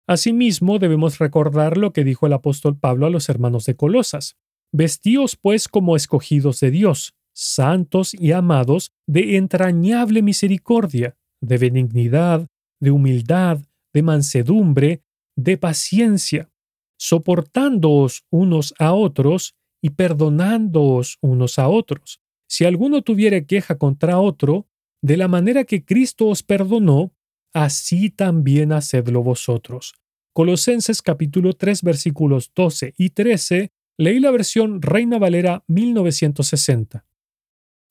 Asimismo, 0.07 0.79
debemos 0.79 1.19
recordar 1.19 1.79
lo 1.79 1.93
que 1.93 2.05
dijo 2.05 2.27
el 2.27 2.33
apóstol 2.33 2.79
Pablo 2.79 3.07
a 3.07 3.11
los 3.11 3.29
hermanos 3.29 3.65
de 3.65 3.77
Colosas. 3.77 4.37
Vestíos 4.73 5.37
pues 5.37 5.69
como 5.69 5.97
escogidos 5.97 6.61
de 6.61 6.71
Dios, 6.71 7.15
santos 7.35 8.15
y 8.15 8.33
amados, 8.33 8.93
de 9.07 9.37
entrañable 9.37 10.23
misericordia, 10.23 11.17
de 11.41 11.59
benignidad, 11.59 12.49
de 12.81 12.91
humildad, 12.91 13.61
de 13.93 14.03
mansedumbre, 14.03 15.03
de 15.37 15.57
paciencia, 15.57 16.51
soportándoos 16.99 18.25
unos 18.31 18.75
a 18.79 18.93
otros 18.93 19.55
y 19.83 19.91
perdonándoos 19.91 21.19
unos 21.21 21.59
a 21.59 21.69
otros. 21.69 22.21
Si 22.49 22.65
alguno 22.65 23.03
tuviere 23.03 23.45
queja 23.45 23.77
contra 23.77 24.21
otro, 24.21 24.69
de 25.03 25.17
la 25.17 25.27
manera 25.27 25.65
que 25.65 25.85
Cristo 25.85 26.29
os 26.29 26.43
perdonó, 26.43 27.13
así 27.53 28.09
también 28.09 28.73
hacedlo 28.73 29.23
vosotros. 29.23 29.95
Colosenses 30.33 31.03
capítulo 31.03 31.53
3 31.53 31.83
versículos 31.83 32.53
12 32.55 32.95
y 32.97 33.11
13, 33.11 33.73
leí 33.99 34.21
la 34.21 34.31
versión 34.31 34.81
Reina 34.81 35.19
Valera 35.19 35.65
1960. 35.67 37.05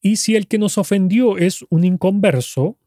Y 0.01 0.15
si 0.15 0.35
el 0.35 0.47
que 0.47 0.57
nos 0.57 0.77
ofendió 0.77 1.37
es 1.37 1.63
un 1.69 1.83
inconverso, 1.83 2.79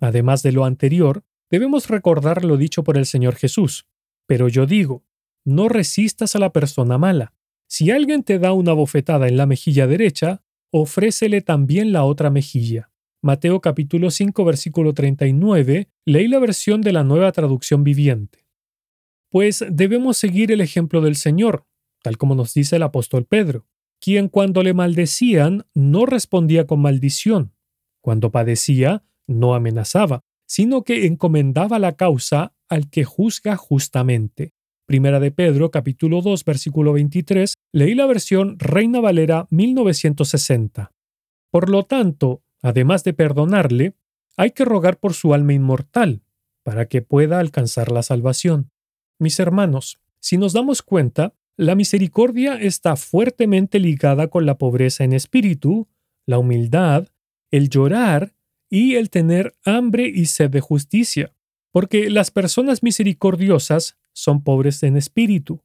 además 0.00 0.42
de 0.42 0.52
lo 0.52 0.64
anterior, 0.64 1.24
debemos 1.50 1.88
recordar 1.88 2.44
lo 2.44 2.56
dicho 2.56 2.82
por 2.84 2.96
el 2.96 3.04
Señor 3.04 3.34
Jesús. 3.34 3.86
Pero 4.26 4.48
yo 4.48 4.64
digo, 4.64 5.04
no 5.44 5.68
resistas 5.68 6.34
a 6.34 6.38
la 6.38 6.52
persona 6.52 6.96
mala. 6.96 7.34
Si 7.74 7.90
alguien 7.90 8.22
te 8.22 8.38
da 8.38 8.52
una 8.52 8.74
bofetada 8.74 9.28
en 9.28 9.38
la 9.38 9.46
mejilla 9.46 9.86
derecha, 9.86 10.42
ofrécele 10.70 11.40
también 11.40 11.90
la 11.90 12.04
otra 12.04 12.28
mejilla. 12.28 12.90
Mateo 13.22 13.62
capítulo 13.62 14.10
5 14.10 14.44
versículo 14.44 14.92
39, 14.92 15.88
leí 16.04 16.28
la 16.28 16.38
versión 16.38 16.82
de 16.82 16.92
la 16.92 17.02
nueva 17.02 17.32
traducción 17.32 17.82
viviente. 17.82 18.46
Pues 19.30 19.64
debemos 19.70 20.18
seguir 20.18 20.52
el 20.52 20.60
ejemplo 20.60 21.00
del 21.00 21.16
Señor, 21.16 21.64
tal 22.02 22.18
como 22.18 22.34
nos 22.34 22.52
dice 22.52 22.76
el 22.76 22.82
apóstol 22.82 23.24
Pedro, 23.24 23.66
quien 24.02 24.28
cuando 24.28 24.62
le 24.62 24.74
maldecían 24.74 25.64
no 25.72 26.04
respondía 26.04 26.66
con 26.66 26.80
maldición, 26.80 27.54
cuando 28.02 28.30
padecía 28.30 29.02
no 29.26 29.54
amenazaba, 29.54 30.20
sino 30.44 30.84
que 30.84 31.06
encomendaba 31.06 31.78
la 31.78 31.96
causa 31.96 32.54
al 32.68 32.90
que 32.90 33.04
juzga 33.04 33.56
justamente. 33.56 34.52
Primera 34.92 35.20
de 35.20 35.30
Pedro, 35.30 35.70
capítulo 35.70 36.20
2, 36.20 36.44
versículo 36.44 36.92
23, 36.92 37.54
leí 37.72 37.94
la 37.94 38.04
versión 38.04 38.58
Reina 38.58 39.00
Valera 39.00 39.46
1960. 39.48 40.92
Por 41.50 41.70
lo 41.70 41.84
tanto, 41.84 42.42
además 42.60 43.02
de 43.02 43.14
perdonarle, 43.14 43.94
hay 44.36 44.50
que 44.50 44.66
rogar 44.66 44.98
por 44.98 45.14
su 45.14 45.32
alma 45.32 45.54
inmortal, 45.54 46.20
para 46.62 46.88
que 46.88 47.00
pueda 47.00 47.40
alcanzar 47.40 47.90
la 47.90 48.02
salvación. 48.02 48.70
Mis 49.18 49.40
hermanos, 49.40 49.98
si 50.20 50.36
nos 50.36 50.52
damos 50.52 50.82
cuenta, 50.82 51.32
la 51.56 51.74
misericordia 51.74 52.56
está 52.56 52.96
fuertemente 52.96 53.80
ligada 53.80 54.28
con 54.28 54.44
la 54.44 54.58
pobreza 54.58 55.04
en 55.04 55.14
espíritu, 55.14 55.88
la 56.26 56.36
humildad, 56.36 57.08
el 57.50 57.70
llorar 57.70 58.34
y 58.68 58.96
el 58.96 59.08
tener 59.08 59.54
hambre 59.64 60.06
y 60.06 60.26
sed 60.26 60.50
de 60.50 60.60
justicia, 60.60 61.32
porque 61.70 62.10
las 62.10 62.30
personas 62.30 62.82
misericordiosas 62.82 63.96
son 64.12 64.42
pobres 64.42 64.82
en 64.82 64.96
espíritu, 64.96 65.62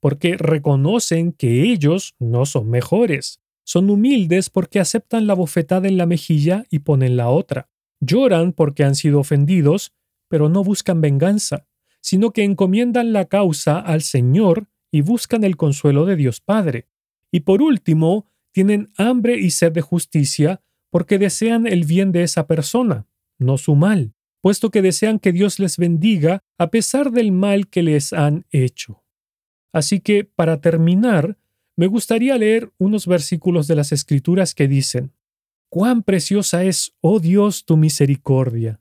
porque 0.00 0.36
reconocen 0.36 1.32
que 1.32 1.62
ellos 1.62 2.14
no 2.18 2.46
son 2.46 2.68
mejores, 2.68 3.40
son 3.64 3.90
humildes 3.90 4.50
porque 4.50 4.78
aceptan 4.78 5.26
la 5.26 5.34
bofetada 5.34 5.88
en 5.88 5.96
la 5.96 6.06
mejilla 6.06 6.64
y 6.70 6.80
ponen 6.80 7.16
la 7.16 7.28
otra, 7.28 7.68
lloran 8.00 8.52
porque 8.52 8.84
han 8.84 8.94
sido 8.94 9.20
ofendidos, 9.20 9.92
pero 10.28 10.48
no 10.48 10.62
buscan 10.62 11.00
venganza, 11.00 11.66
sino 12.00 12.32
que 12.32 12.44
encomiendan 12.44 13.12
la 13.12 13.24
causa 13.24 13.80
al 13.80 14.02
Señor 14.02 14.68
y 14.92 15.00
buscan 15.00 15.44
el 15.44 15.56
consuelo 15.56 16.06
de 16.06 16.16
Dios 16.16 16.40
Padre. 16.40 16.86
Y 17.32 17.40
por 17.40 17.62
último, 17.62 18.26
tienen 18.52 18.92
hambre 18.96 19.38
y 19.38 19.50
sed 19.50 19.72
de 19.72 19.82
justicia 19.82 20.62
porque 20.90 21.18
desean 21.18 21.66
el 21.66 21.84
bien 21.84 22.12
de 22.12 22.22
esa 22.22 22.46
persona, 22.46 23.06
no 23.38 23.58
su 23.58 23.74
mal, 23.74 24.14
puesto 24.46 24.70
que 24.70 24.80
desean 24.80 25.18
que 25.18 25.32
Dios 25.32 25.58
les 25.58 25.76
bendiga 25.76 26.38
a 26.56 26.70
pesar 26.70 27.10
del 27.10 27.32
mal 27.32 27.66
que 27.66 27.82
les 27.82 28.12
han 28.12 28.46
hecho. 28.52 29.02
Así 29.72 29.98
que, 29.98 30.22
para 30.22 30.60
terminar, 30.60 31.36
me 31.74 31.88
gustaría 31.88 32.38
leer 32.38 32.70
unos 32.78 33.08
versículos 33.08 33.66
de 33.66 33.74
las 33.74 33.90
Escrituras 33.90 34.54
que 34.54 34.68
dicen, 34.68 35.12
Cuán 35.68 36.04
preciosa 36.04 36.62
es, 36.62 36.94
oh 37.00 37.18
Dios, 37.18 37.64
tu 37.64 37.76
misericordia. 37.76 38.80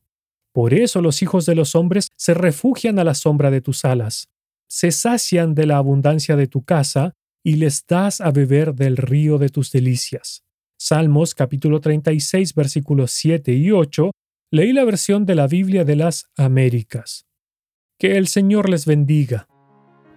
Por 0.54 0.76
eso 0.76 1.02
los 1.02 1.24
hijos 1.24 1.48
de 1.48 1.56
los 1.56 1.74
hombres 1.74 2.10
se 2.16 2.36
refugian 2.36 3.00
a 3.00 3.04
la 3.04 3.16
sombra 3.16 3.50
de 3.50 3.62
tus 3.62 3.86
alas, 3.86 4.30
se 4.68 4.92
sacian 4.92 5.56
de 5.56 5.66
la 5.66 5.78
abundancia 5.78 6.36
de 6.36 6.46
tu 6.46 6.64
casa 6.64 7.14
y 7.44 7.56
les 7.56 7.88
das 7.88 8.22
a 8.22 8.30
beber 8.30 8.76
del 8.76 8.98
río 8.98 9.40
de 9.40 9.50
tus 9.50 9.72
delicias. 9.72 10.44
Salmos 10.78 11.34
capítulo 11.34 11.82
36 11.82 12.54
versículos 12.54 13.14
7 13.14 13.52
y 13.52 13.72
8, 13.72 14.12
leí 14.56 14.72
la 14.72 14.86
versión 14.86 15.26
de 15.26 15.36
la 15.36 15.48
Biblia 15.48 15.84
de 15.84 15.98
las 15.98 16.32
Américas. 16.38 17.28
Que 18.00 18.16
el 18.16 18.28
Señor 18.28 18.70
les 18.70 18.86
bendiga. 18.86 19.50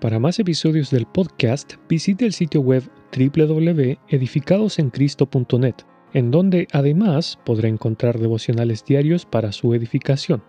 Para 0.01 0.20
más 0.20 0.39
episodios 0.39 0.93
del 0.93 1.07
podcast, 1.07 1.72
visite 1.89 2.24
el 2.24 2.32
sitio 2.32 2.61
web 2.61 2.84
www.edificadosencristo.net, 3.11 5.74
en 6.12 6.30
donde 6.30 6.68
además 6.72 7.41
podrá 7.45 7.66
encontrar 7.66 8.20
devocionales 8.20 8.84
diarios 8.84 9.26
para 9.26 9.51
su 9.51 9.74
edificación. 9.74 10.45